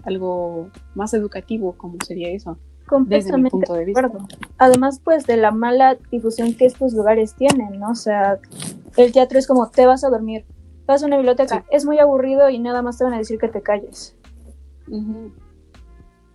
algo 0.04 0.70
más 0.96 1.14
educativo, 1.14 1.74
como 1.78 1.98
sería 2.06 2.30
eso. 2.30 2.58
Desde 3.06 3.38
mi 3.38 3.50
punto 3.50 3.74
de 3.74 3.86
vista. 3.86 4.12
Además, 4.58 5.00
pues, 5.02 5.26
de 5.26 5.38
la 5.38 5.52
mala 5.52 5.98
difusión 6.12 6.54
que 6.56 6.66
estos 6.66 6.94
lugares 6.94 7.36
tienen, 7.36 7.80
¿no? 7.80 7.92
O 7.92 7.96
sea, 7.96 8.40
el 8.98 9.12
teatro 9.14 9.40
es 9.40 9.48
como, 9.48 9.70
te 9.70 9.86
vas 9.86 10.04
a 10.04 10.10
dormir, 10.10 10.44
vas 10.92 11.04
a 11.04 11.08
una 11.08 11.18
biblioteca, 11.18 11.66
es 11.72 11.86
muy 11.86 12.00
aburrido 12.00 12.50
y 12.50 12.60
nada 12.60 12.82
más 12.82 12.98
te 12.98 13.04
van 13.04 13.14
a 13.14 13.18
decir 13.18 13.40
que 13.40 13.48
te 13.48 13.62
calles. 13.62 14.16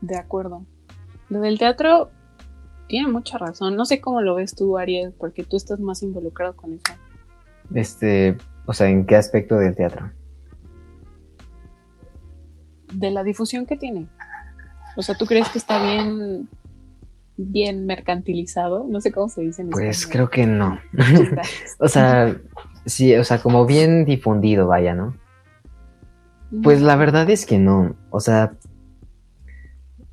De 0.00 0.16
acuerdo. 0.16 0.64
Lo 1.28 1.40
del 1.40 1.58
teatro 1.58 2.10
tiene 2.88 3.08
mucha 3.08 3.38
razón. 3.38 3.76
No 3.76 3.84
sé 3.84 4.00
cómo 4.00 4.22
lo 4.22 4.34
ves 4.34 4.54
tú, 4.54 4.78
Ariel, 4.78 5.12
porque 5.18 5.44
tú 5.44 5.56
estás 5.56 5.80
más 5.80 6.02
involucrado 6.02 6.54
con 6.56 6.74
eso. 6.74 6.94
Este, 7.74 8.36
o 8.66 8.72
sea, 8.72 8.88
¿en 8.88 9.06
qué 9.06 9.16
aspecto 9.16 9.56
del 9.56 9.74
teatro? 9.74 10.10
De 12.92 13.10
la 13.10 13.24
difusión 13.24 13.66
que 13.66 13.76
tiene. 13.76 14.06
O 14.96 15.02
sea, 15.02 15.16
¿tú 15.16 15.26
crees 15.26 15.48
que 15.48 15.58
está 15.58 15.82
bien, 15.82 16.48
bien 17.36 17.86
mercantilizado? 17.86 18.86
No 18.88 19.00
sé 19.00 19.12
cómo 19.12 19.28
se 19.28 19.42
dice. 19.42 19.62
En 19.62 19.70
pues 19.70 20.06
creo 20.06 20.30
que 20.30 20.46
no. 20.46 20.78
o 21.80 21.88
sea, 21.88 22.34
sí, 22.86 23.14
o 23.16 23.24
sea, 23.24 23.38
como 23.38 23.66
bien 23.66 24.04
difundido, 24.04 24.68
vaya, 24.68 24.94
¿no? 24.94 25.16
Pues 26.62 26.80
la 26.80 26.96
verdad 26.96 27.28
es 27.28 27.44
que 27.44 27.58
no. 27.58 27.96
O 28.10 28.20
sea, 28.20 28.52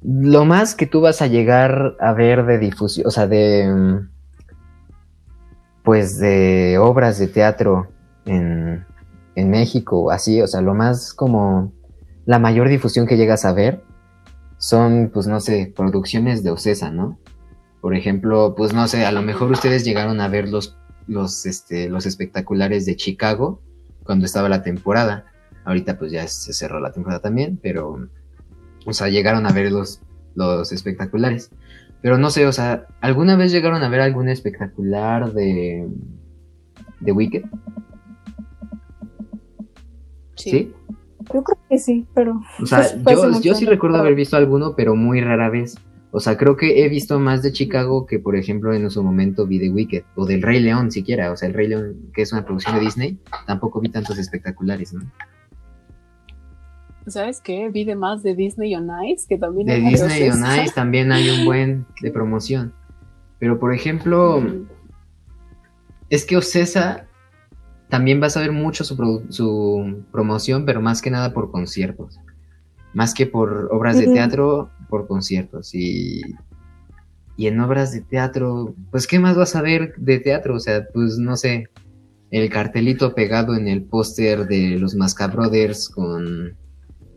lo 0.01 0.45
más 0.45 0.75
que 0.75 0.87
tú 0.87 1.01
vas 1.01 1.21
a 1.21 1.27
llegar 1.27 1.95
a 1.99 2.13
ver 2.13 2.45
de 2.45 2.57
difusión, 2.57 3.07
o 3.07 3.11
sea, 3.11 3.27
de 3.27 3.71
mm, 3.71 4.09
pues 5.83 6.17
de 6.17 6.77
obras 6.79 7.19
de 7.19 7.27
teatro 7.27 7.87
en, 8.25 8.85
en 9.35 9.49
México, 9.49 10.11
así, 10.11 10.41
o 10.41 10.47
sea, 10.47 10.61
lo 10.61 10.73
más 10.73 11.13
como 11.13 11.71
la 12.25 12.39
mayor 12.39 12.69
difusión 12.69 13.05
que 13.05 13.17
llegas 13.17 13.45
a 13.45 13.53
ver 13.53 13.83
son, 14.57 15.11
pues 15.13 15.27
no 15.27 15.39
sé, 15.39 15.73
producciones 15.75 16.43
de 16.43 16.51
Ocesa, 16.51 16.89
¿no? 16.89 17.19
Por 17.81 17.95
ejemplo, 17.95 18.55
pues 18.55 18.73
no 18.73 18.87
sé, 18.87 19.05
a 19.05 19.11
lo 19.11 19.21
mejor 19.21 19.51
ustedes 19.51 19.83
llegaron 19.83 20.21
a 20.21 20.29
ver 20.29 20.47
los, 20.47 20.77
los, 21.07 21.45
este, 21.45 21.89
los 21.89 22.05
espectaculares 22.05 22.85
de 22.85 22.95
Chicago 22.95 23.61
cuando 24.03 24.25
estaba 24.25 24.49
la 24.49 24.63
temporada. 24.63 25.25
Ahorita 25.65 25.97
pues 25.97 26.11
ya 26.11 26.27
se 26.27 26.53
cerró 26.53 26.79
la 26.79 26.91
temporada 26.91 27.21
también, 27.21 27.59
pero, 27.61 28.07
o 28.85 28.93
sea, 28.93 29.07
llegaron 29.09 29.45
a 29.45 29.51
ver 29.51 29.71
los, 29.71 30.01
los 30.35 30.71
espectaculares. 30.71 31.51
Pero 32.01 32.17
no 32.17 32.29
sé, 32.29 32.45
o 32.45 32.51
sea, 32.51 32.85
¿alguna 32.99 33.37
vez 33.37 33.51
llegaron 33.51 33.81
a 33.81 33.89
ver 33.89 34.01
algún 34.01 34.27
espectacular 34.27 35.31
de, 35.31 35.87
de 36.99 37.11
Wicked? 37.11 37.43
Sí. 40.35 40.73
Yo 41.33 41.43
creo 41.43 41.57
que 41.69 41.77
sí, 41.77 42.05
pero... 42.13 42.41
O 42.61 42.65
sea, 42.65 42.85
yo, 43.09 43.39
yo 43.39 43.55
sí 43.55 43.65
recuerdo 43.65 43.97
haber 43.97 44.15
visto 44.15 44.35
alguno, 44.35 44.75
pero 44.75 44.95
muy 44.95 45.21
rara 45.21 45.49
vez. 45.49 45.75
O 46.15 46.19
sea, 46.19 46.37
creo 46.37 46.55
que 46.55 46.85
he 46.85 46.89
visto 46.89 47.19
más 47.19 47.41
de 47.41 47.51
Chicago 47.51 48.05
que, 48.05 48.19
por 48.19 48.35
ejemplo, 48.35 48.71
en 48.71 48.87
su 48.91 49.01
momento 49.01 49.47
vi 49.47 49.57
de 49.57 49.71
Wicked, 49.71 50.03
o 50.15 50.27
del 50.27 50.43
Rey 50.43 50.59
León 50.59 50.91
siquiera. 50.91 51.31
O 51.31 51.35
sea, 51.35 51.49
el 51.49 51.55
Rey 51.55 51.67
León, 51.67 52.11
que 52.13 52.21
es 52.21 52.31
una 52.31 52.45
producción 52.45 52.75
de 52.75 52.81
Disney, 52.81 53.17
tampoco 53.47 53.81
vi 53.81 53.89
tantos 53.89 54.19
espectaculares, 54.19 54.93
¿no? 54.93 55.01
¿Sabes 57.07 57.41
qué? 57.41 57.67
Vi 57.69 57.83
de 57.83 57.95
más 57.95 58.21
de 58.21 58.35
Disney 58.35 58.75
on 58.75 58.89
Ice, 59.07 59.25
que 59.27 59.39
también 59.39 59.65
De 59.65 59.79
Disney 59.79 60.29
on 60.29 60.43
Ice 60.63 60.71
también 60.75 61.11
hay 61.11 61.31
un 61.31 61.45
buen 61.45 61.87
de 61.99 62.11
promoción. 62.11 62.73
Pero 63.39 63.59
por 63.59 63.73
ejemplo, 63.73 64.41
es 66.11 66.25
que 66.25 66.37
Ocesa 66.37 67.07
también 67.89 68.19
vas 68.19 68.37
a 68.37 68.41
ver 68.41 68.51
mucho 68.51 68.83
su, 68.83 69.25
su, 69.29 70.03
promoción, 70.11 70.65
pero 70.65 70.79
más 70.79 71.01
que 71.01 71.09
nada 71.09 71.33
por 71.33 71.49
conciertos. 71.49 72.19
Más 72.93 73.13
que 73.13 73.25
por 73.25 73.69
obras 73.71 73.97
de 73.97 74.07
teatro, 74.07 74.69
por 74.89 75.07
conciertos. 75.07 75.73
Y, 75.73 76.21
y 77.37 77.47
en 77.47 77.59
obras 77.59 77.91
de 77.91 78.01
teatro, 78.01 78.75
pues 78.91 79.07
¿qué 79.07 79.19
más 79.19 79.35
vas 79.35 79.55
a 79.55 79.61
ver 79.61 79.95
de 79.97 80.19
teatro? 80.19 80.55
O 80.55 80.59
sea, 80.59 80.85
pues 80.93 81.17
no 81.17 81.35
sé, 81.35 81.69
el 82.29 82.49
cartelito 82.49 83.15
pegado 83.15 83.55
en 83.55 83.67
el 83.67 83.83
póster 83.83 84.47
de 84.47 84.77
los 84.77 84.95
Mascabrothers 84.95 85.89
con 85.89 86.55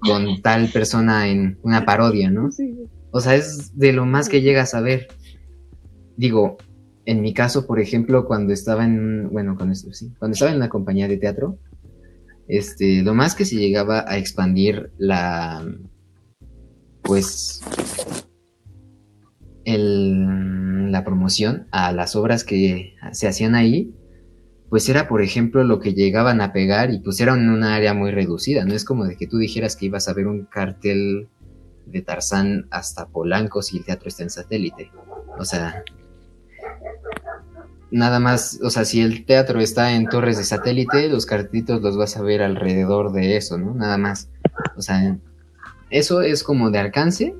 con 0.00 0.40
tal 0.42 0.68
persona 0.68 1.28
en 1.28 1.59
una 1.62 1.85
parodia, 1.85 2.30
¿no? 2.30 2.50
O 3.11 3.21
sea, 3.21 3.35
es 3.35 3.76
de 3.78 3.92
lo 3.92 4.06
más 4.06 4.28
que 4.28 4.42
llegas 4.42 4.75
a 4.75 4.80
ver. 4.80 5.09
Digo, 6.16 6.56
en 7.04 7.21
mi 7.21 7.35
caso, 7.35 7.66
por 7.66 7.80
ejemplo, 7.80 8.26
cuando 8.26 8.52
estaba 8.52 8.85
en, 8.85 9.30
bueno, 9.30 9.56
cuando, 9.56 9.75
sí, 9.75 10.12
cuando 10.18 10.35
estaba 10.35 10.50
en 10.50 10.59
una 10.59 10.68
compañía 10.68 11.09
de 11.09 11.18
teatro, 11.18 11.59
este, 12.48 13.02
lo 13.02 13.14
más 13.14 13.34
que 13.34 13.44
se 13.44 13.56
llegaba 13.56 14.04
a 14.06 14.18
expandir 14.18 14.90
la, 14.98 15.66
pues, 17.02 17.62
el, 19.64 20.92
la 20.92 21.04
promoción 21.04 21.66
a 21.70 21.92
las 21.92 22.16
obras 22.16 22.44
que 22.44 22.94
se 23.12 23.28
hacían 23.28 23.54
ahí, 23.54 23.92
pues 24.68 24.88
era, 24.88 25.08
por 25.08 25.22
ejemplo, 25.22 25.64
lo 25.64 25.80
que 25.80 25.94
llegaban 25.94 26.40
a 26.40 26.52
pegar 26.52 26.92
y 26.92 26.98
pues 26.98 27.20
era 27.20 27.34
en 27.34 27.48
una 27.48 27.74
área 27.74 27.94
muy 27.94 28.10
reducida, 28.10 28.64
no 28.64 28.74
es 28.74 28.84
como 28.84 29.04
de 29.04 29.16
que 29.16 29.26
tú 29.26 29.38
dijeras 29.38 29.76
que 29.76 29.86
ibas 29.86 30.08
a 30.08 30.14
ver 30.14 30.26
un 30.26 30.44
cartel 30.46 31.28
de 31.86 32.02
Tarzán 32.02 32.66
hasta 32.70 33.06
Polanco 33.06 33.62
si 33.62 33.78
el 33.78 33.84
teatro 33.84 34.08
está 34.08 34.24
en 34.24 34.30
satélite. 34.30 34.90
O 35.38 35.44
sea, 35.44 35.84
nada 37.90 38.20
más, 38.20 38.58
o 38.62 38.70
sea, 38.70 38.84
si 38.84 39.00
el 39.00 39.24
teatro 39.24 39.60
está 39.60 39.92
en 39.92 40.08
torres 40.08 40.38
de 40.38 40.44
satélite, 40.44 41.08
los 41.08 41.26
cartelitos 41.26 41.82
los 41.82 41.96
vas 41.96 42.16
a 42.16 42.22
ver 42.22 42.42
alrededor 42.42 43.12
de 43.12 43.36
eso, 43.36 43.58
¿no? 43.58 43.74
Nada 43.74 43.98
más. 43.98 44.28
O 44.76 44.82
sea, 44.82 45.16
eso 45.90 46.20
es 46.22 46.42
como 46.42 46.70
de 46.70 46.78
alcance. 46.78 47.34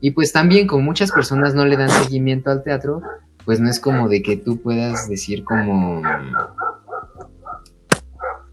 Y 0.00 0.12
pues 0.12 0.32
también 0.32 0.66
como 0.66 0.82
muchas 0.82 1.12
personas 1.12 1.54
no 1.54 1.66
le 1.66 1.76
dan 1.76 1.90
seguimiento 1.90 2.50
al 2.50 2.62
teatro, 2.62 3.02
pues 3.44 3.60
no 3.60 3.68
es 3.68 3.80
como 3.80 4.08
de 4.08 4.22
que 4.22 4.36
tú 4.36 4.60
puedas 4.60 5.08
decir 5.08 5.44
como... 5.44 6.02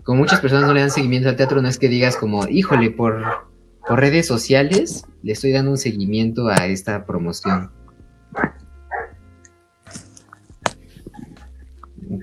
Como 0.04 0.20
muchas 0.20 0.40
personas 0.40 0.68
no 0.68 0.74
le 0.74 0.82
dan 0.82 0.92
seguimiento 0.92 1.28
al 1.30 1.36
teatro, 1.36 1.62
no 1.62 1.68
es 1.68 1.78
que 1.78 1.90
digas 1.90 2.16
como, 2.16 2.48
híjole, 2.48 2.92
por, 2.92 3.24
por 3.86 4.00
redes 4.00 4.26
sociales 4.26 5.06
le 5.22 5.34
estoy 5.34 5.52
dando 5.52 5.72
un 5.72 5.78
seguimiento 5.78 6.48
a 6.48 6.66
esta 6.68 7.06
promoción. 7.06 7.72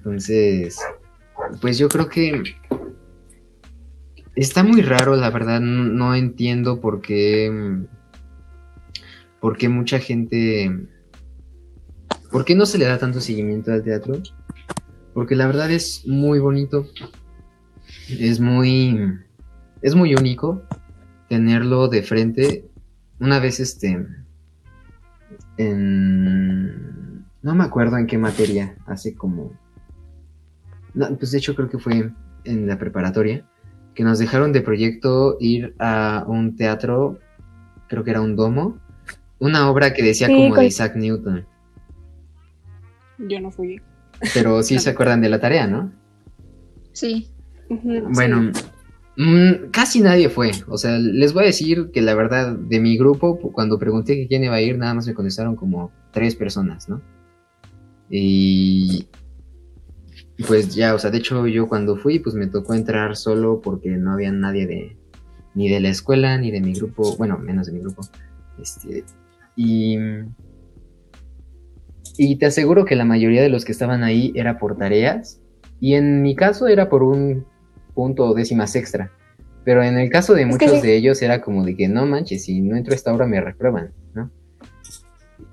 Entonces, 0.04 0.78
pues 1.60 1.78
yo 1.78 1.88
creo 1.88 2.08
que 2.08 2.42
está 4.34 4.62
muy 4.62 4.82
raro, 4.82 5.16
la 5.16 5.30
verdad, 5.30 5.60
no, 5.60 6.14
entiendo 6.14 6.80
por 6.80 7.00
qué, 7.00 7.50
por 9.40 9.56
qué 9.56 9.68
mucha 9.68 9.98
gente 9.98 10.88
¿Por 12.34 12.44
qué 12.44 12.56
no 12.56 12.66
se 12.66 12.78
le 12.78 12.86
da 12.86 12.98
tanto 12.98 13.20
seguimiento 13.20 13.72
al 13.72 13.84
teatro? 13.84 14.20
Porque 15.12 15.36
la 15.36 15.46
verdad 15.46 15.70
es 15.70 16.04
muy 16.04 16.40
bonito. 16.40 16.84
Es 18.08 18.40
muy. 18.40 18.98
Es 19.82 19.94
muy 19.94 20.16
único 20.16 20.60
tenerlo 21.28 21.86
de 21.86 22.02
frente. 22.02 22.68
Una 23.20 23.38
vez 23.38 23.60
este. 23.60 24.04
En. 25.58 27.24
No 27.40 27.54
me 27.54 27.62
acuerdo 27.62 27.98
en 27.98 28.08
qué 28.08 28.18
materia. 28.18 28.74
Hace 28.84 29.14
como. 29.14 29.52
No, 30.94 31.08
pues 31.16 31.32
de 31.32 31.38
hecho 31.38 31.54
creo 31.54 31.68
que 31.68 31.78
fue 31.78 32.10
en 32.44 32.66
la 32.66 32.78
preparatoria. 32.78 33.44
Que 33.94 34.04
nos 34.04 34.18
dejaron 34.18 34.52
de 34.52 34.60
proyecto 34.60 35.36
ir 35.40 35.74
a 35.78 36.24
un 36.26 36.56
teatro. 36.56 37.18
Creo 37.88 38.04
que 38.04 38.10
era 38.10 38.20
un 38.20 38.36
domo. 38.36 38.78
Una 39.38 39.70
obra 39.70 39.92
que 39.92 40.02
decía 40.02 40.28
como 40.28 40.54
de 40.54 40.66
Isaac 40.66 40.96
Newton. 40.96 41.46
Yo 43.18 43.40
no 43.40 43.50
fui. 43.50 43.80
Pero 44.32 44.62
sí 44.64 44.78
se 44.78 44.90
acuerdan 44.90 45.20
de 45.20 45.28
la 45.28 45.40
tarea, 45.40 45.66
¿no? 45.66 45.92
Sí. 46.92 47.28
Bueno, 47.68 48.52
mm, 49.16 49.70
casi 49.70 50.00
nadie 50.00 50.28
fue. 50.28 50.50
O 50.68 50.78
sea, 50.78 50.98
les 50.98 51.32
voy 51.32 51.44
a 51.44 51.46
decir 51.46 51.90
que 51.92 52.02
la 52.02 52.14
verdad, 52.14 52.56
de 52.56 52.80
mi 52.80 52.96
grupo, 52.96 53.38
cuando 53.52 53.78
pregunté 53.78 54.14
que 54.16 54.28
quién 54.28 54.44
iba 54.44 54.54
a 54.54 54.60
ir, 54.60 54.78
nada 54.78 54.94
más 54.94 55.06
me 55.06 55.14
contestaron 55.14 55.56
como 55.56 55.92
tres 56.12 56.36
personas, 56.36 56.88
¿no? 56.88 57.00
Y 58.10 59.08
pues 60.42 60.74
ya, 60.74 60.94
o 60.94 60.98
sea, 60.98 61.10
de 61.10 61.18
hecho 61.18 61.46
yo 61.46 61.68
cuando 61.68 61.96
fui, 61.96 62.18
pues 62.18 62.34
me 62.34 62.46
tocó 62.48 62.74
entrar 62.74 63.16
solo 63.16 63.60
porque 63.60 63.90
no 63.90 64.12
había 64.12 64.32
nadie 64.32 64.66
de 64.66 64.96
ni 65.54 65.68
de 65.68 65.78
la 65.78 65.88
escuela 65.90 66.36
ni 66.38 66.50
de 66.50 66.60
mi 66.60 66.72
grupo, 66.74 67.16
bueno, 67.16 67.38
menos 67.38 67.66
de 67.68 67.72
mi 67.74 67.80
grupo. 67.80 68.02
Este, 68.60 69.04
y 69.56 69.96
y 72.16 72.36
te 72.36 72.46
aseguro 72.46 72.84
que 72.84 72.94
la 72.96 73.04
mayoría 73.04 73.42
de 73.42 73.48
los 73.48 73.64
que 73.64 73.72
estaban 73.72 74.02
ahí 74.04 74.32
era 74.36 74.58
por 74.58 74.76
tareas. 74.76 75.40
Y 75.80 75.94
en 75.94 76.22
mi 76.22 76.34
caso 76.36 76.68
era 76.68 76.88
por 76.88 77.02
un 77.02 77.44
punto 77.94 78.24
o 78.26 78.34
décimas 78.34 78.74
extra. 78.76 79.10
Pero 79.64 79.82
en 79.82 79.98
el 79.98 80.10
caso 80.10 80.34
de 80.34 80.42
Es 80.42 80.48
muchos 80.48 80.70
sí. 80.72 80.80
de 80.80 80.96
ellos 80.96 81.22
era 81.22 81.40
como 81.40 81.64
de 81.64 81.76
que 81.76 81.88
no 81.88 82.06
manches, 82.06 82.44
si 82.44 82.60
no 82.60 82.76
entro 82.76 82.92
a 82.92 82.96
esta 82.96 83.12
obra 83.14 83.26
me 83.26 83.40
reprueban, 83.40 83.92
¿no? 84.14 84.30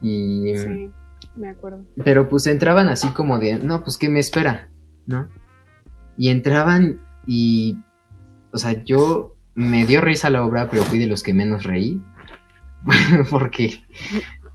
Y 0.02 0.54
Sí, 0.58 0.90
me 1.36 1.50
acuerdo. 1.50 1.86
pero 2.04 2.28
pues 2.30 2.46
entraban 2.48 2.90
así 2.90 3.08
como 3.10 3.40
de, 3.40 3.56
no, 3.60 3.84
pues 3.84 3.98
qué 3.98 4.10
me 4.10 4.20
espera, 4.20 4.70
¿no? 5.06 5.28
Y 6.18 6.30
entraban 6.30 7.00
y, 7.26 7.78
o 8.52 8.58
sea, 8.58 8.84
yo 8.84 9.36
me 9.56 9.86
dio 9.86 10.02
risa 10.02 10.30
la 10.30 10.44
obra, 10.44 10.70
pero 10.70 10.84
fui 10.84 11.00
de 11.00 11.08
los 11.08 11.24
que 11.24 11.34
menos 11.34 11.64
reí, 11.64 12.02
porque 13.30 13.84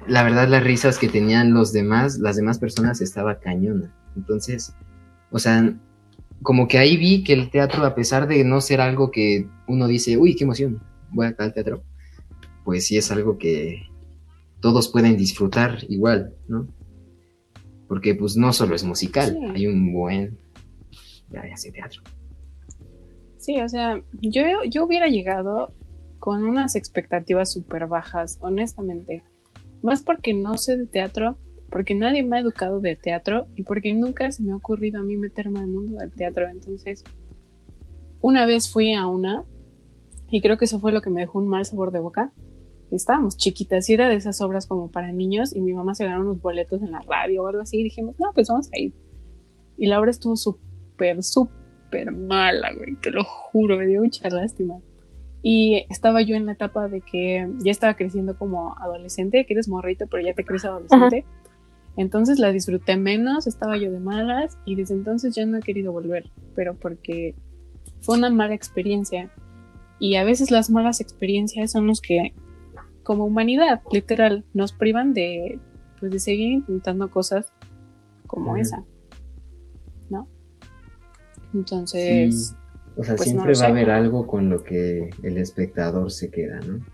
la 0.06 0.22
verdad 0.22 0.48
las 0.48 0.62
risas 0.62 0.98
que 0.98 1.08
tenían 1.08 1.54
los 1.54 1.72
demás, 1.72 2.18
las 2.18 2.36
demás 2.36 2.58
personas 2.58 3.00
estaba 3.00 3.38
cañona. 3.40 3.92
Entonces, 4.16 4.74
o 5.30 5.38
sea, 5.38 5.74
como 6.42 6.68
que 6.68 6.78
ahí 6.78 6.96
vi 6.96 7.24
que 7.24 7.32
el 7.32 7.50
teatro, 7.50 7.84
a 7.84 7.94
pesar 7.94 8.28
de 8.28 8.44
no 8.44 8.60
ser 8.60 8.80
algo 8.80 9.10
que 9.10 9.48
uno 9.66 9.86
dice, 9.86 10.16
uy, 10.16 10.36
qué 10.36 10.44
emoción, 10.44 10.80
voy 11.10 11.26
acá 11.26 11.44
al 11.44 11.54
teatro, 11.54 11.82
pues 12.64 12.86
sí 12.86 12.96
es 12.96 13.10
algo 13.10 13.38
que 13.38 13.82
todos 14.60 14.88
pueden 14.88 15.16
disfrutar 15.16 15.78
igual, 15.88 16.34
¿no? 16.48 16.68
Porque 17.88 18.14
pues 18.14 18.36
no 18.36 18.52
solo 18.52 18.74
es 18.74 18.84
musical, 18.84 19.36
Sí. 19.38 19.44
hay 19.54 19.66
un 19.66 19.92
buen... 19.92 20.38
Ya, 21.30 21.46
ya 21.48 21.56
sé 21.56 21.72
teatro. 21.72 22.02
Sí, 23.38 23.60
o 23.60 23.68
sea, 23.68 24.00
yo, 24.20 24.42
yo 24.68 24.84
hubiera 24.84 25.06
llegado 25.08 25.72
con 26.18 26.44
unas 26.44 26.74
expectativas 26.76 27.52
súper 27.52 27.86
bajas, 27.86 28.38
honestamente. 28.40 29.22
Más 29.82 30.02
porque 30.02 30.34
no 30.34 30.56
sé 30.56 30.76
de 30.76 30.86
teatro, 30.86 31.36
porque 31.70 31.94
nadie 31.94 32.22
me 32.22 32.36
ha 32.36 32.40
educado 32.40 32.80
de 32.80 32.96
teatro 32.96 33.46
y 33.54 33.62
porque 33.62 33.92
nunca 33.94 34.30
se 34.32 34.42
me 34.42 34.52
ha 34.52 34.56
ocurrido 34.56 35.00
a 35.00 35.04
mí 35.04 35.16
meterme 35.16 35.60
al 35.60 35.68
mundo 35.68 35.98
del 35.98 36.10
teatro. 36.12 36.48
Entonces, 36.48 37.04
una 38.20 38.46
vez 38.46 38.72
fui 38.72 38.94
a 38.94 39.06
una 39.06 39.44
y 40.30 40.40
creo 40.40 40.58
que 40.58 40.64
eso 40.64 40.80
fue 40.80 40.92
lo 40.92 41.02
que 41.02 41.10
me 41.10 41.20
dejó 41.20 41.38
un 41.38 41.48
mal 41.48 41.64
sabor 41.64 41.92
de 41.92 42.00
boca. 42.00 42.32
Estábamos 42.96 43.36
chiquitas 43.36 43.88
y 43.88 43.94
era 43.94 44.08
de 44.08 44.16
esas 44.16 44.40
obras 44.40 44.66
como 44.66 44.90
para 44.90 45.12
niños 45.12 45.54
y 45.54 45.60
mi 45.60 45.72
mamá 45.72 45.94
se 45.94 46.04
ganó 46.04 46.22
unos 46.22 46.40
boletos 46.40 46.82
en 46.82 46.92
la 46.92 47.00
radio 47.00 47.42
o 47.42 47.46
algo 47.46 47.62
así 47.62 47.78
y 47.78 47.84
dijimos, 47.84 48.16
no, 48.18 48.32
pues 48.34 48.48
vamos 48.48 48.68
a 48.72 48.78
ir. 48.78 48.92
Y 49.76 49.86
la 49.86 50.00
obra 50.00 50.10
estuvo 50.10 50.36
súper, 50.36 51.22
súper 51.22 52.12
mala, 52.12 52.72
güey, 52.74 52.96
te 52.96 53.10
lo 53.10 53.24
juro, 53.24 53.76
me 53.76 53.86
dio 53.86 54.02
mucha 54.02 54.28
lástima. 54.30 54.80
Y 55.42 55.86
estaba 55.90 56.22
yo 56.22 56.34
en 56.34 56.46
la 56.46 56.52
etapa 56.52 56.88
de 56.88 57.02
que 57.02 57.48
ya 57.58 57.70
estaba 57.70 57.94
creciendo 57.94 58.36
como 58.36 58.76
adolescente, 58.78 59.46
que 59.46 59.52
eres 59.52 59.68
morrito, 59.68 60.06
pero 60.10 60.26
ya 60.26 60.34
te 60.34 60.44
crees 60.44 60.64
adolescente. 60.64 61.24
Entonces 61.96 62.38
la 62.38 62.52
disfruté 62.52 62.96
menos, 62.96 63.46
estaba 63.46 63.76
yo 63.76 63.90
de 63.90 64.00
malas 64.00 64.58
y 64.66 64.74
desde 64.74 64.94
entonces 64.94 65.34
ya 65.34 65.46
no 65.46 65.58
he 65.58 65.62
querido 65.62 65.92
volver, 65.92 66.30
pero 66.54 66.74
porque 66.74 67.34
fue 68.00 68.18
una 68.18 68.28
mala 68.30 68.54
experiencia. 68.54 69.30
Y 69.98 70.16
a 70.16 70.24
veces 70.24 70.50
las 70.50 70.68
malas 70.68 71.00
experiencias 71.00 71.72
son 71.72 71.86
los 71.86 72.00
que, 72.00 72.34
como 73.06 73.24
humanidad, 73.24 73.82
literal, 73.92 74.44
nos 74.52 74.72
privan 74.72 75.14
de, 75.14 75.60
pues, 76.00 76.10
de 76.10 76.18
seguir 76.18 76.54
intentando 76.54 77.08
cosas 77.08 77.52
como 78.26 78.56
esa. 78.56 78.82
¿No? 80.10 80.26
Entonces, 81.54 82.48
Sí, 82.48 82.56
o 82.96 83.04
sea, 83.04 83.14
pues, 83.14 83.28
siempre 83.28 83.52
va 83.54 83.66
a 83.66 83.68
haber 83.68 83.90
algo 83.90 84.26
con 84.26 84.50
lo 84.50 84.64
que 84.64 85.10
el 85.22 85.38
espectador 85.38 86.10
se 86.10 86.32
queda, 86.32 86.58
¿no? 86.60 86.84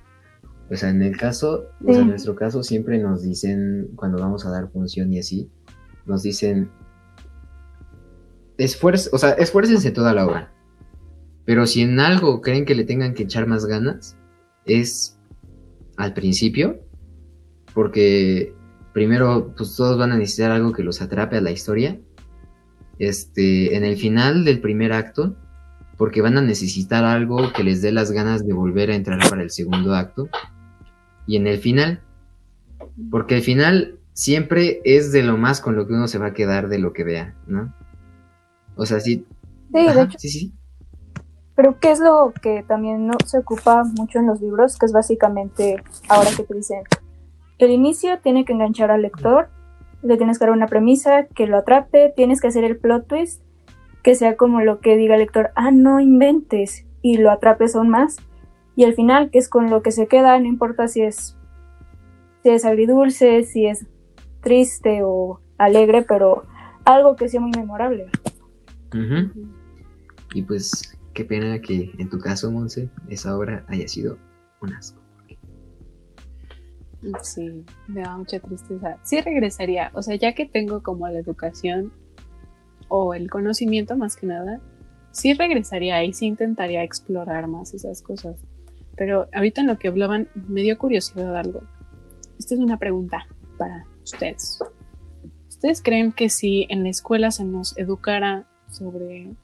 O 0.71 0.77
sea, 0.77 0.91
en 0.91 1.01
el 1.01 1.17
caso, 1.17 1.69
o 1.83 1.93
sea, 1.93 2.03
en 2.03 2.09
nuestro 2.09 2.35
caso 2.35 2.63
siempre 2.63 2.99
nos 2.99 3.23
dicen, 3.23 3.89
cuando 3.97 4.19
vamos 4.19 4.45
a 4.45 4.51
dar 4.51 4.71
función 4.71 5.11
y 5.15 5.19
así, 5.19 5.51
nos 6.05 6.23
dicen, 6.23 6.71
esfuerzo, 8.59 9.09
o 9.15 9.19
sea, 9.19 9.31
esfuércense 9.31 9.91
toda 9.93 10.13
la 10.13 10.27
obra. 10.27 10.53
Pero 11.47 11.67
si 11.67 11.81
en 11.81 12.01
algo 12.01 12.43
creen 12.43 12.67
que 12.67 12.75
le 12.75 12.85
tengan 12.85 13.15
que 13.15 13.23
echar 13.23 13.47
más 13.47 13.65
ganas, 13.65 14.17
es 14.67 15.19
al 16.03 16.15
principio, 16.15 16.81
porque 17.75 18.53
primero, 18.93 19.55
pues 19.57 19.77
todos 19.77 19.97
van 19.97 20.11
a 20.11 20.19
necesitar 20.19 20.51
algo 20.51 20.73
que 20.73 20.83
los 20.83 21.01
atrape 21.01 21.37
a 21.37 21.41
la 21.41 21.53
historia. 21.53 22.01
Este, 22.99 23.77
en 23.77 23.85
el 23.85 23.97
final 23.97 24.45
del 24.45 24.61
primer 24.61 24.93
acto, 24.93 25.37
porque 25.97 26.21
van 26.21 26.37
a 26.37 26.43
necesitar 26.43 27.05
algo 27.05 27.53
que 27.53 27.63
les 27.63 27.83
dé 27.83 27.93
las 27.93 28.11
ganas 28.11 28.45
de 28.45 28.53
volver 28.53 28.91
a 28.91 28.97
entrar 28.97 29.21
para 29.31 29.43
el 29.43 29.51
segundo 29.51 29.95
acto. 29.95 30.29
Y 31.27 31.37
en 31.37 31.47
el 31.47 31.59
final, 31.59 32.01
porque 33.11 33.37
el 33.37 33.43
final 33.43 34.01
siempre 34.13 34.81
es 34.85 35.13
de 35.13 35.23
lo 35.23 35.37
más 35.37 35.61
con 35.61 35.77
lo 35.77 35.87
que 35.87 35.95
uno 35.95 36.09
se 36.09 36.19
va 36.19 36.27
a 36.27 36.35
quedar 36.35 36.69
de 36.69 36.81
lo 36.81 36.93
que 36.93 37.05
vea, 37.05 37.37
¿no? 37.47 37.73
O 38.75 38.87
sea, 38.87 38.99
sí. 38.99 39.25
Sí, 39.73 39.83
de 39.85 39.89
Ajá, 39.89 40.03
hecho, 40.03 40.19
sí, 40.19 40.29
sí. 40.29 40.53
Pero 41.55 41.79
¿qué 41.79 41.91
es 41.91 42.01
lo 42.01 42.33
que 42.41 42.63
también 42.63 43.07
no 43.07 43.15
se 43.27 43.39
ocupa 43.39 43.85
mucho 43.85 44.19
en 44.19 44.27
los 44.27 44.41
libros? 44.41 44.79
Que 44.79 44.87
es 44.87 44.93
básicamente, 44.93 45.83
ahora 46.09 46.31
que 46.37 46.45
te 46.45 46.55
dicen, 46.55 46.83
el 47.59 47.71
inicio 47.71 48.19
tiene 48.21 48.45
que 48.45 48.53
enganchar 48.53 48.91
al 48.91 49.03
lector, 49.03 49.49
le 50.03 50.17
tienes 50.17 50.39
que 50.39 50.47
dar 50.47 50.55
una 50.55 50.67
premisa 50.67 51.27
que 51.27 51.47
lo 51.47 51.59
atrape, 51.59 52.13
tienes 52.17 52.41
que 52.41 52.49
hacer 52.49 52.65
el 52.65 52.79
plot 52.79 53.07
twist, 53.07 53.43
que 54.03 54.15
sea 54.15 54.37
como 54.37 54.61
lo 54.61 54.81
que 54.81 54.97
diga 54.97 55.15
el 55.15 55.21
lector, 55.21 55.51
ah, 55.55 55.71
no 55.71 56.01
inventes, 56.01 56.87
y 57.03 57.19
lo 57.19 57.31
atrapes 57.31 57.77
aún 57.77 57.89
más. 57.89 58.17
Y 58.75 58.85
al 58.85 58.95
final, 58.95 59.31
que 59.31 59.39
es 59.39 59.49
con 59.49 59.69
lo 59.69 59.83
que 59.83 59.93
se 59.93 60.07
queda, 60.07 60.39
no 60.39 60.47
importa 60.47 60.89
si 60.89 61.03
es, 61.03 61.37
si 62.43 62.51
es 62.51 62.65
agridulce, 62.65 63.45
si 63.45 63.67
es 63.67 63.87
triste 64.41 65.03
o 65.05 65.41
alegre, 65.59 66.03
pero 66.03 66.45
algo 66.85 67.17
que 67.17 67.29
sea 67.29 67.41
muy 67.41 67.51
memorable. 67.51 68.07
Y 70.35 70.43
pues, 70.43 70.99
qué 71.13 71.25
pena 71.25 71.61
que 71.61 71.93
en 71.99 72.09
tu 72.09 72.19
caso, 72.19 72.51
Monse, 72.51 72.89
esa 73.09 73.37
obra 73.37 73.65
haya 73.69 73.87
sido 73.89 74.19
un 74.61 74.73
asco. 74.73 75.03
Sí, 77.23 77.65
me 77.89 78.03
da 78.03 78.17
mucha 78.17 78.39
tristeza. 78.39 78.97
Sí 79.03 79.21
regresaría, 79.21 79.91
o 79.95 80.03
sea, 80.03 80.15
ya 80.15 80.35
que 80.35 80.47
tengo 80.47 80.83
como 80.83 81.09
la 81.09 81.19
educación 81.19 81.93
o 82.89 83.15
el 83.15 83.29
conocimiento 83.29 83.97
más 83.97 84.17
que 84.17 84.27
nada, 84.27 84.61
sí 85.11 85.35
regresaría 85.35 86.05
y 86.05 86.13
sí 86.13 86.27
intentaría 86.27 86.85
explorar 86.85 87.49
más 87.49 87.75
esas 87.75 88.03
cosas. 88.03 88.37
Pero 88.97 89.29
ahorita 89.33 89.63
en 89.63 89.67
lo 89.67 89.79
que 89.79 89.89
hablaban 89.89 90.29
me 90.35 90.63
dio 90.63 90.79
curiosidad 90.79 91.37
algo. 91.37 91.63
Esta 92.39 92.55
es 92.55 92.61
una 92.61 92.79
pregunta 92.79 93.27
para 93.59 93.85
ustedes. 94.05 94.61
¿Ustedes 95.49 95.83
creen 95.83 96.13
que 96.13 96.29
si 96.29 96.67
en 96.69 96.85
la 96.85 96.91
escuela 96.91 97.31
se 97.31 97.45
nos 97.45 97.77
educara 97.79 98.47
sobre 98.69 99.35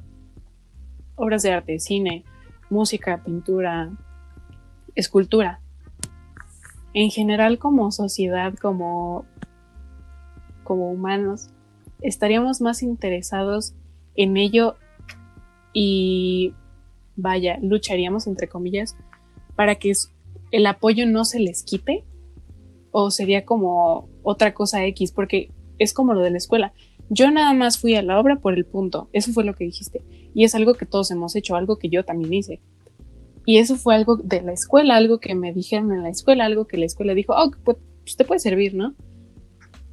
obras 1.19 1.43
de 1.43 1.53
arte, 1.53 1.79
cine, 1.79 2.25
música, 2.71 3.23
pintura, 3.23 3.91
escultura, 4.95 5.61
en 6.95 7.11
general 7.11 7.59
como 7.59 7.93
sociedad, 7.93 8.55
como, 8.55 9.27
como 10.65 10.91
humanos, 10.91 11.51
estaríamos 12.01 12.61
más 12.61 12.83
interesados 12.83 13.75
en 14.15 14.37
ello 14.37 14.77
y 15.73 16.55
vaya, 17.17 17.59
lucharíamos 17.61 18.27
entre 18.27 18.49
comillas 18.49 18.97
para 19.55 19.75
que 19.75 19.93
el 20.51 20.67
apoyo 20.67 21.07
no 21.07 21.25
se 21.25 21.41
les 21.41 21.63
quite 21.63 22.05
o 22.91 23.11
sería 23.11 23.45
como 23.45 24.09
otra 24.23 24.55
cosa 24.55 24.85
X, 24.87 25.13
porque 25.13 25.51
es 25.79 25.93
como 25.93 26.15
lo 26.15 26.23
de 26.23 26.31
la 26.31 26.39
escuela. 26.39 26.73
Yo 27.11 27.31
nada 27.31 27.53
más 27.55 27.79
fui 27.79 27.95
a 27.95 28.03
la 28.03 28.19
obra 28.19 28.37
por 28.37 28.55
el 28.55 28.65
punto, 28.65 29.09
eso 29.13 29.33
fue 29.33 29.45
lo 29.45 29.55
que 29.55 29.65
dijiste, 29.65 30.03
y 30.35 30.45
es 30.45 30.55
algo 30.55 30.75
que 30.75 30.87
todos 30.87 31.11
hemos 31.11 31.37
hecho, 31.37 31.57
algo 31.57 31.77
que 31.77 31.89
yo 31.89 32.05
también 32.05 32.33
hice. 32.35 32.61
Y 33.45 33.59
eso 33.59 33.77
fue 33.77 33.95
algo 33.95 34.17
de 34.17 34.43
la 34.43 34.53
escuela, 34.53 34.97
algo 34.97 35.19
que 35.19 35.35
me 35.35 35.53
dijeron 35.53 35.93
en 35.93 36.03
la 36.03 36.11
escuela, 36.11 36.45
algo 36.45 36.67
que 36.67 36.77
la 36.77 36.85
escuela 36.85 37.15
dijo, 37.15 37.35
oh, 37.37 37.51
pues 37.65 37.79
pues, 38.09 38.17
te 38.17 38.25
puede 38.25 38.41
servir, 38.41 38.75
¿no? 38.75 38.95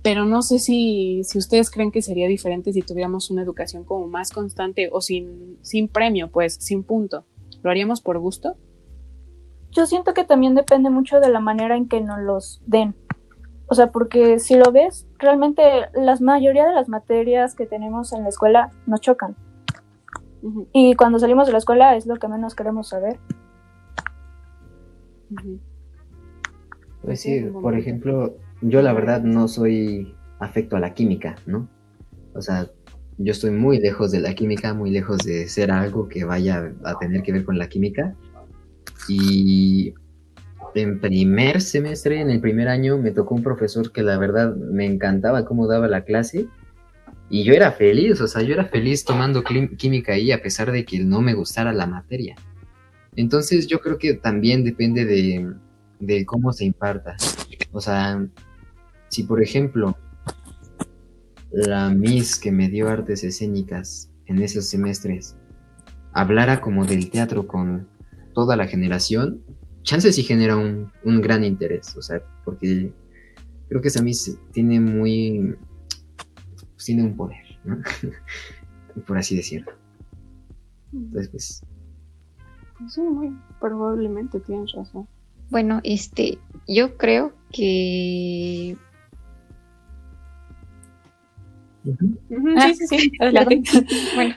Pero 0.02 0.24
no 0.24 0.42
sé 0.42 0.60
si, 0.60 1.22
si 1.26 1.38
ustedes 1.38 1.70
creen 1.70 1.92
que 1.92 2.02
sería 2.02 2.30
diferente 2.30 2.72
si 2.72 2.82
tuviéramos 2.82 3.30
una 3.30 3.42
educación 3.42 3.84
como 3.84 4.08
más 4.08 4.32
constante 4.32 4.88
o 4.90 5.02
sin, 5.02 5.58
sin 5.64 5.90
premio, 5.90 6.30
pues, 6.32 6.54
sin 6.54 6.84
punto. 6.84 7.26
¿Lo 7.62 7.72
haríamos 7.72 8.00
por 8.00 8.18
gusto? 8.20 8.56
Yo 9.72 9.86
siento 9.86 10.14
que 10.14 10.24
también 10.24 10.56
depende 10.56 10.90
mucho 10.90 11.20
de 11.20 11.28
la 11.28 11.42
manera 11.42 11.76
en 11.76 11.90
que 11.90 12.00
nos 12.00 12.22
los 12.22 12.62
den. 12.66 12.96
O 13.68 13.76
sea, 13.76 13.92
porque 13.92 14.40
si 14.40 14.56
lo 14.56 14.72
ves, 14.72 15.08
realmente 15.18 15.62
la 15.94 16.16
mayoría 16.22 16.66
de 16.66 16.74
las 16.74 16.88
materias 16.88 17.54
que 17.54 17.66
tenemos 17.66 18.14
en 18.14 18.24
la 18.24 18.30
escuela 18.30 18.72
nos 18.86 19.02
chocan. 19.02 19.36
Y 20.74 20.96
cuando 20.96 21.20
salimos 21.20 21.48
de 21.48 21.54
la 21.54 21.58
escuela 21.58 21.96
es 21.96 22.06
lo 22.06 22.18
que 22.18 22.28
menos 22.28 22.56
queremos 22.56 22.90
saber. 22.90 23.18
Pues 27.02 27.22
Sí, 27.22 27.42
por 27.62 27.76
ejemplo, 27.76 28.36
yo 28.62 28.82
la 28.82 28.94
verdad 28.94 29.22
no 29.22 29.48
soy 29.48 30.16
afecto 30.40 30.76
a 30.76 30.80
la 30.80 30.94
química, 30.94 31.36
¿no? 31.46 31.68
O 32.34 32.42
sea, 32.42 32.68
yo 33.18 33.32
estoy 33.32 33.52
muy 33.52 33.80
lejos 33.80 34.12
de 34.12 34.20
la 34.20 34.34
química, 34.34 34.74
muy 34.74 34.92
lejos 34.92 35.20
de 35.20 35.48
ser 35.48 35.72
algo 35.72 36.08
que 36.08 36.26
vaya 36.26 36.74
a 36.84 36.98
tener 37.00 37.24
que 37.24 37.32
ver 37.32 37.46
con 37.46 37.58
la 37.58 37.70
química. 37.70 38.16
Y 39.08 39.94
en 40.74 41.00
primer 41.00 41.62
semestre, 41.62 42.20
en 42.20 42.30
el 42.30 42.42
primer 42.42 42.68
año, 42.68 42.98
me 42.98 43.12
tocó 43.12 43.36
un 43.36 43.44
profesor 43.44 43.92
que 43.92 44.04
la 44.04 44.18
verdad 44.18 44.56
me 44.56 44.86
encantaba 44.86 45.46
cómo 45.46 45.68
daba 45.68 45.88
la 45.88 46.04
clase, 46.04 46.48
Y 47.30 47.44
yo 47.44 47.54
era 47.54 47.72
feliz, 47.72 48.22
o 48.22 48.28
sea, 48.28 48.42
yo 48.44 48.54
era 48.54 48.66
feliz 48.66 49.04
tomando 49.04 49.44
química 49.44 50.14
ahí 50.14 50.32
a 50.32 50.42
pesar 50.42 50.72
de 50.72 50.86
que 50.86 51.00
no 51.00 51.22
me 51.22 51.34
gustara 51.34 51.74
la 51.74 51.88
materia. 51.88 52.36
Entonces 53.16 53.68
yo 53.68 53.80
creo 53.80 53.98
que 53.98 54.14
también 54.14 54.64
depende 54.64 55.06
de, 55.06 55.54
de 56.00 56.26
cómo 56.26 56.54
se 56.54 56.66
imparta. 56.66 57.16
O 57.72 57.82
sea, 57.82 58.26
si 59.10 59.24
por 59.24 59.42
ejemplo 59.42 59.98
la 61.52 61.90
Miss 61.90 62.38
que 62.38 62.52
me 62.52 62.70
dio 62.70 62.90
artes 62.90 63.24
escénicas 63.24 64.12
en 64.26 64.42
esos 64.42 64.66
semestres 64.66 65.38
hablara 66.16 66.62
como 66.62 66.86
del 66.86 67.10
teatro 67.10 67.46
con 67.46 67.88
toda 68.34 68.56
la 68.56 68.68
generación, 68.68 69.42
chances 69.84 70.16
sí 70.16 70.24
genera 70.24 70.56
un, 70.56 70.92
un 71.04 71.22
gran 71.22 71.44
interés, 71.44 71.96
o 71.98 72.02
sea, 72.02 72.22
porque 72.44 72.92
creo 73.68 73.82
que 73.82 73.90
esa 73.90 74.02
Miss 74.02 74.38
tiene 74.52 74.80
muy, 74.80 75.56
pues, 76.86 76.98
tiene 76.98 77.04
un 77.04 77.16
poder, 77.16 77.38
¿no? 77.64 77.78
por 79.08 79.18
así 79.18 79.36
decirlo. 79.36 79.72
Entonces, 80.94 81.30
pues, 81.30 81.64
Pues 82.78 82.94
sí, 82.94 83.02
muy 83.02 83.36
probablemente 83.60 84.40
tienes 84.40 84.72
razón. 84.74 85.08
Bueno, 85.50 85.80
este, 85.84 86.38
yo 86.68 86.98
creo 86.98 87.34
que 87.52 88.76
Ah, 92.58 92.74
sí, 92.74 92.88
sí, 92.88 92.98
sí, 93.00 93.12
adelante. 93.20 93.62
bueno, 94.16 94.36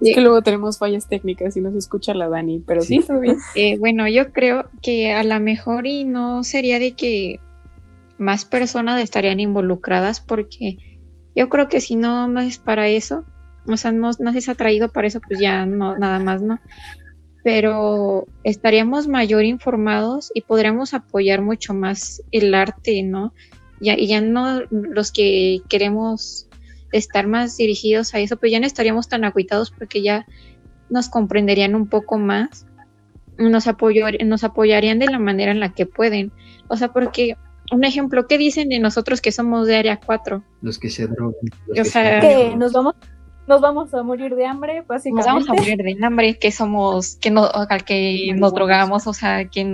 Es 0.00 0.14
que 0.14 0.20
luego 0.20 0.42
tenemos 0.42 0.78
fallas 0.78 1.08
técnicas 1.08 1.56
y 1.56 1.60
no 1.60 1.70
se 1.72 1.78
escucha 1.78 2.12
la 2.14 2.28
Dani, 2.28 2.62
pero 2.66 2.82
sí, 2.82 3.00
Sí. 3.00 3.06
todo 3.06 3.20
bien. 3.20 3.36
eh, 3.54 3.78
bueno, 3.78 4.06
yo 4.08 4.32
creo 4.32 4.68
que 4.82 5.12
a 5.12 5.24
lo 5.24 5.40
mejor 5.40 5.86
y 5.86 6.04
no 6.04 6.44
sería 6.44 6.78
de 6.78 6.92
que 6.92 7.40
más 8.18 8.44
personas 8.44 9.00
estarían 9.02 9.40
involucradas 9.40 10.20
porque 10.20 10.76
yo 11.34 11.48
creo 11.48 11.68
que 11.68 11.80
si 11.80 11.96
no, 11.96 12.38
es 12.40 12.58
para 12.58 12.88
eso, 12.88 13.24
o 13.66 13.76
sea, 13.76 13.92
no, 13.92 14.10
no 14.18 14.30
es 14.30 14.48
atraído 14.48 14.88
para 14.88 15.06
eso, 15.06 15.20
pues 15.20 15.40
ya 15.40 15.66
no, 15.66 15.96
nada 15.96 16.18
más 16.18 16.42
no. 16.42 16.60
Pero 17.42 18.26
estaríamos 18.44 19.08
mayor 19.08 19.44
informados 19.44 20.30
y 20.34 20.42
podríamos 20.42 20.92
apoyar 20.92 21.40
mucho 21.40 21.72
más 21.72 22.22
el 22.32 22.54
arte, 22.54 23.02
¿no? 23.02 23.32
Ya, 23.80 23.94
y 23.98 24.08
ya 24.08 24.20
no 24.20 24.60
los 24.70 25.10
que 25.10 25.62
queremos 25.68 26.48
estar 26.92 27.26
más 27.26 27.56
dirigidos 27.56 28.14
a 28.14 28.18
eso, 28.18 28.36
pues 28.36 28.52
ya 28.52 28.60
no 28.60 28.66
estaríamos 28.66 29.08
tan 29.08 29.24
aguitados 29.24 29.70
porque 29.70 30.02
ya 30.02 30.26
nos 30.90 31.08
comprenderían 31.08 31.74
un 31.74 31.86
poco 31.86 32.18
más, 32.18 32.66
nos, 33.38 33.64
nos 33.64 34.44
apoyarían 34.44 34.98
de 34.98 35.06
la 35.06 35.18
manera 35.18 35.52
en 35.52 35.60
la 35.60 35.72
que 35.72 35.86
pueden. 35.86 36.32
O 36.68 36.76
sea, 36.76 36.92
porque, 36.92 37.36
un 37.70 37.84
ejemplo, 37.84 38.26
¿qué 38.26 38.38
dicen 38.38 38.68
de 38.68 38.78
nosotros 38.78 39.20
que 39.20 39.32
somos 39.32 39.66
de 39.66 39.76
área 39.76 40.00
4? 40.00 40.42
los 40.62 40.78
que 40.78 40.90
se 40.90 41.06
drogan. 41.06 41.34
los 41.66 41.78
O 41.78 41.82
que 41.82 41.84
sea, 41.84 42.20
Que 42.20 42.56
nos 42.56 42.72
vamos, 42.72 42.94
nos 43.46 43.60
vamos 43.60 43.92
a 43.94 44.02
morir 44.02 44.34
de 44.34 44.46
hambre, 44.46 44.78
Nos 44.78 44.86
básicamente. 44.86 45.26
vamos 45.30 45.48
a 45.48 45.54
morir 45.54 45.76
de 45.78 45.96
hambre, 46.04 46.38
que 46.38 46.52
somos, 46.52 47.16
que, 47.16 47.30
no, 47.30 47.48
que 47.86 48.32
nos 48.36 48.54
drogamos, 48.54 49.06
o 49.06 49.12
sea, 49.12 49.48
que, 49.48 49.64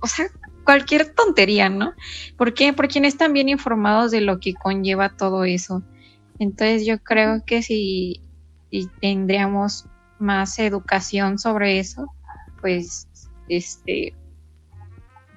o 0.00 0.06
sea, 0.06 0.26
cualquier 0.64 1.12
tontería, 1.14 1.68
¿no? 1.68 1.94
¿Por 2.36 2.54
qué? 2.54 2.72
Porque 2.72 3.00
no 3.00 3.06
están 3.06 3.32
bien 3.32 3.48
informados 3.48 4.10
de 4.10 4.20
lo 4.20 4.38
que 4.38 4.54
conlleva 4.54 5.16
todo 5.16 5.44
eso. 5.44 5.82
Entonces 6.38 6.86
yo 6.86 6.98
creo 7.02 7.42
que 7.44 7.62
si, 7.62 8.22
si 8.70 8.88
tendríamos 9.00 9.86
más 10.18 10.58
educación 10.58 11.38
sobre 11.38 11.78
eso, 11.78 12.06
pues, 12.60 13.08
este, 13.48 14.14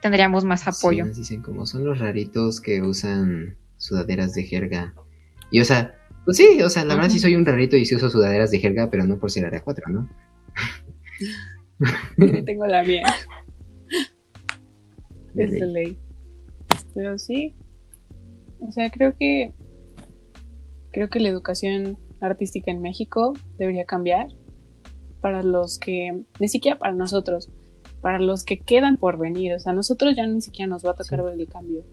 tendríamos 0.04 0.44
más 0.44 0.68
apoyo. 0.68 1.06
Sí, 1.06 1.08
nos 1.08 1.18
dicen 1.18 1.42
como 1.42 1.66
son 1.66 1.86
los 1.86 1.98
raritos 1.98 2.60
que 2.60 2.82
usan 2.82 3.58
sudaderas 3.78 4.34
de 4.34 4.44
jerga. 4.44 4.94
Y 5.50 5.62
o 5.62 5.66
sea, 5.66 5.96
pues 6.26 6.38
sí, 6.38 6.62
o 6.62 6.70
sea, 6.70 6.84
la 6.84 6.96
verdad 6.96 7.10
sí 7.10 7.20
soy 7.20 7.36
un 7.36 7.46
rarito 7.46 7.78
y 7.78 7.86
sí 7.86 7.96
uso 7.96 8.10
sudaderas 8.10 8.52
de 8.52 8.60
jerga, 8.60 8.90
pero 8.92 9.06
no 9.06 9.18
por 9.18 9.32
ser 9.32 9.46
área 9.46 9.64
4, 9.64 9.90
¿no? 9.90 10.10
Tengo 12.46 12.68
la 12.68 12.84
mía. 12.84 13.04
Es 15.36 15.50
de 15.50 15.66
ley. 15.66 15.98
Pero 16.94 17.18
sí. 17.18 17.56
O 18.60 18.72
sea, 18.72 18.92
creo 18.92 19.16
que. 19.18 19.52
Creo 20.92 21.10
que 21.10 21.20
la 21.20 21.30
educación 21.30 21.98
artística 22.22 22.70
en 22.70 22.84
México 22.84 23.34
debería 23.58 23.86
cambiar 23.86 24.28
para 25.22 25.42
los 25.42 25.80
que. 25.80 26.24
Ni 26.40 26.48
siquiera 26.50 26.78
para 26.78 26.94
nosotros. 26.94 27.50
Para 28.04 28.20
los 28.20 28.44
que 28.44 28.60
quedan 28.60 28.98
por 28.98 29.18
venir. 29.18 29.54
O 29.56 29.60
sea, 29.60 29.72
a 29.72 29.76
nosotros 29.76 30.16
ya 30.16 30.28
ni 30.28 30.42
siquiera 30.42 30.70
nos 30.70 30.86
va 30.86 30.92
a 30.92 30.94
tocar 30.94 31.20
Sí. 31.20 31.26
ver 31.26 31.40
el 31.40 31.48
cambio. 31.48 31.84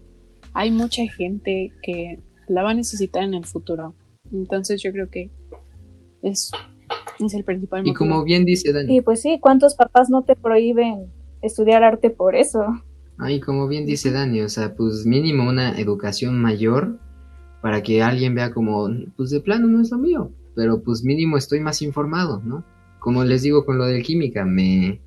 Hay 0.53 0.69
mucha 0.69 1.01
gente 1.07 1.71
que 1.81 2.19
la 2.47 2.61
va 2.61 2.71
a 2.71 2.73
necesitar 2.75 3.23
en 3.23 3.33
el 3.33 3.45
futuro. 3.45 3.95
Entonces 4.31 4.83
yo 4.83 4.91
creo 4.91 5.09
que 5.09 5.31
es, 6.21 6.51
es 7.19 7.33
el 7.33 7.43
principal 7.43 7.79
Y 7.79 7.91
motivo. 7.91 7.97
como 7.97 8.23
bien 8.23 8.45
dice 8.45 8.71
Dani, 8.73 8.97
Y 8.97 9.01
pues 9.01 9.21
sí, 9.21 9.39
¿cuántos 9.41 9.73
papás 9.75 10.09
no 10.11 10.23
te 10.23 10.35
prohíben 10.35 11.07
estudiar 11.41 11.83
arte 11.83 12.09
por 12.11 12.35
eso? 12.35 12.63
ay, 13.17 13.39
como 13.39 13.67
bien 13.67 13.85
dice 13.85 14.11
Dani, 14.11 14.41
o 14.41 14.49
sea, 14.49 14.73
pues 14.75 15.05
mínimo 15.05 15.47
una 15.47 15.79
educación 15.79 16.39
mayor 16.41 16.97
para 17.61 17.83
que 17.83 18.01
alguien 18.01 18.33
vea 18.35 18.51
como, 18.51 18.89
pues 19.15 19.29
de 19.29 19.39
plano 19.41 19.67
no 19.67 19.79
es 19.79 19.91
lo 19.91 19.99
mío, 19.99 20.31
pero 20.55 20.81
pues 20.81 21.03
mínimo 21.03 21.37
estoy 21.37 21.59
más 21.59 21.81
informado, 21.83 22.41
¿no? 22.43 22.65
Como 22.99 23.23
les 23.23 23.43
digo 23.43 23.63
con 23.63 23.77
lo 23.77 23.85
de 23.85 24.01
química, 24.01 24.43
me, 24.43 24.99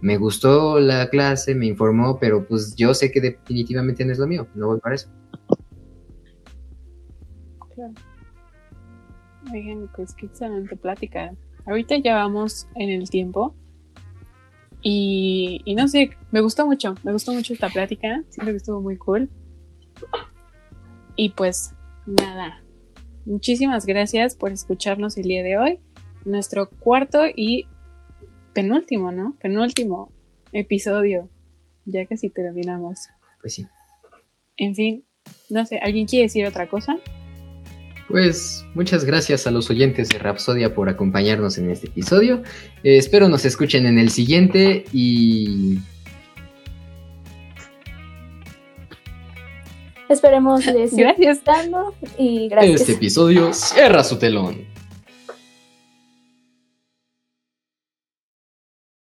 me 0.00 0.16
gustó 0.16 0.78
la 0.80 1.08
clase, 1.08 1.54
me 1.54 1.66
informó, 1.66 2.18
pero 2.18 2.46
pues 2.46 2.74
yo 2.76 2.94
sé 2.94 3.10
que 3.10 3.20
definitivamente 3.20 4.04
no 4.04 4.12
es 4.12 4.18
lo 4.18 4.26
mío, 4.26 4.46
no 4.54 4.68
voy 4.68 4.80
para 4.80 4.94
eso. 4.94 5.08
Claro. 7.74 7.92
Oigan, 9.52 9.90
pues 9.94 10.14
qué 10.14 10.26
excelente 10.26 10.76
plática. 10.76 11.32
Ahorita 11.66 11.96
ya 11.98 12.16
vamos 12.16 12.68
en 12.74 12.90
el 12.90 13.08
tiempo. 13.08 13.54
Y, 14.80 15.60
y 15.64 15.74
no 15.74 15.88
sé, 15.88 16.10
me 16.30 16.40
gustó 16.40 16.66
mucho, 16.66 16.94
me 17.02 17.12
gustó 17.12 17.32
mucho 17.32 17.52
esta 17.52 17.68
plática. 17.68 18.22
Siento 18.28 18.52
que 18.52 18.56
estuvo 18.56 18.80
muy 18.80 18.96
cool. 18.96 19.28
Y 21.16 21.30
pues 21.30 21.74
nada, 22.06 22.62
muchísimas 23.26 23.86
gracias 23.86 24.36
por 24.36 24.52
escucharnos 24.52 25.16
el 25.16 25.24
día 25.24 25.42
de 25.42 25.58
hoy. 25.58 25.80
Nuestro 26.24 26.68
cuarto 26.70 27.22
y 27.26 27.66
penúltimo, 28.52 29.12
¿no? 29.12 29.36
Penúltimo 29.40 30.12
episodio. 30.52 31.28
Ya 31.84 32.06
casi 32.06 32.28
terminamos. 32.30 33.08
Pues 33.40 33.54
sí. 33.54 33.66
En 34.56 34.74
fin, 34.74 35.04
no 35.50 35.64
sé, 35.66 35.78
¿alguien 35.78 36.06
quiere 36.06 36.24
decir 36.24 36.44
otra 36.46 36.68
cosa? 36.68 36.96
Pues 38.08 38.64
muchas 38.74 39.04
gracias 39.04 39.46
a 39.46 39.50
los 39.50 39.68
oyentes 39.70 40.08
de 40.08 40.18
Rapsodia 40.18 40.74
por 40.74 40.88
acompañarnos 40.88 41.58
en 41.58 41.70
este 41.70 41.88
episodio. 41.88 42.42
Eh, 42.82 42.96
espero 42.96 43.28
nos 43.28 43.44
escuchen 43.44 43.86
en 43.86 43.98
el 43.98 44.10
siguiente 44.10 44.84
y 44.92 45.78
Esperemos 50.08 50.64
les 50.64 50.96
Gracias. 50.96 51.36
gustando 51.38 51.94
y 52.16 52.48
gracias. 52.48 52.80
este 52.80 52.92
episodio 52.94 53.52
cierra 53.52 54.02
su 54.02 54.18
telón. 54.18 54.64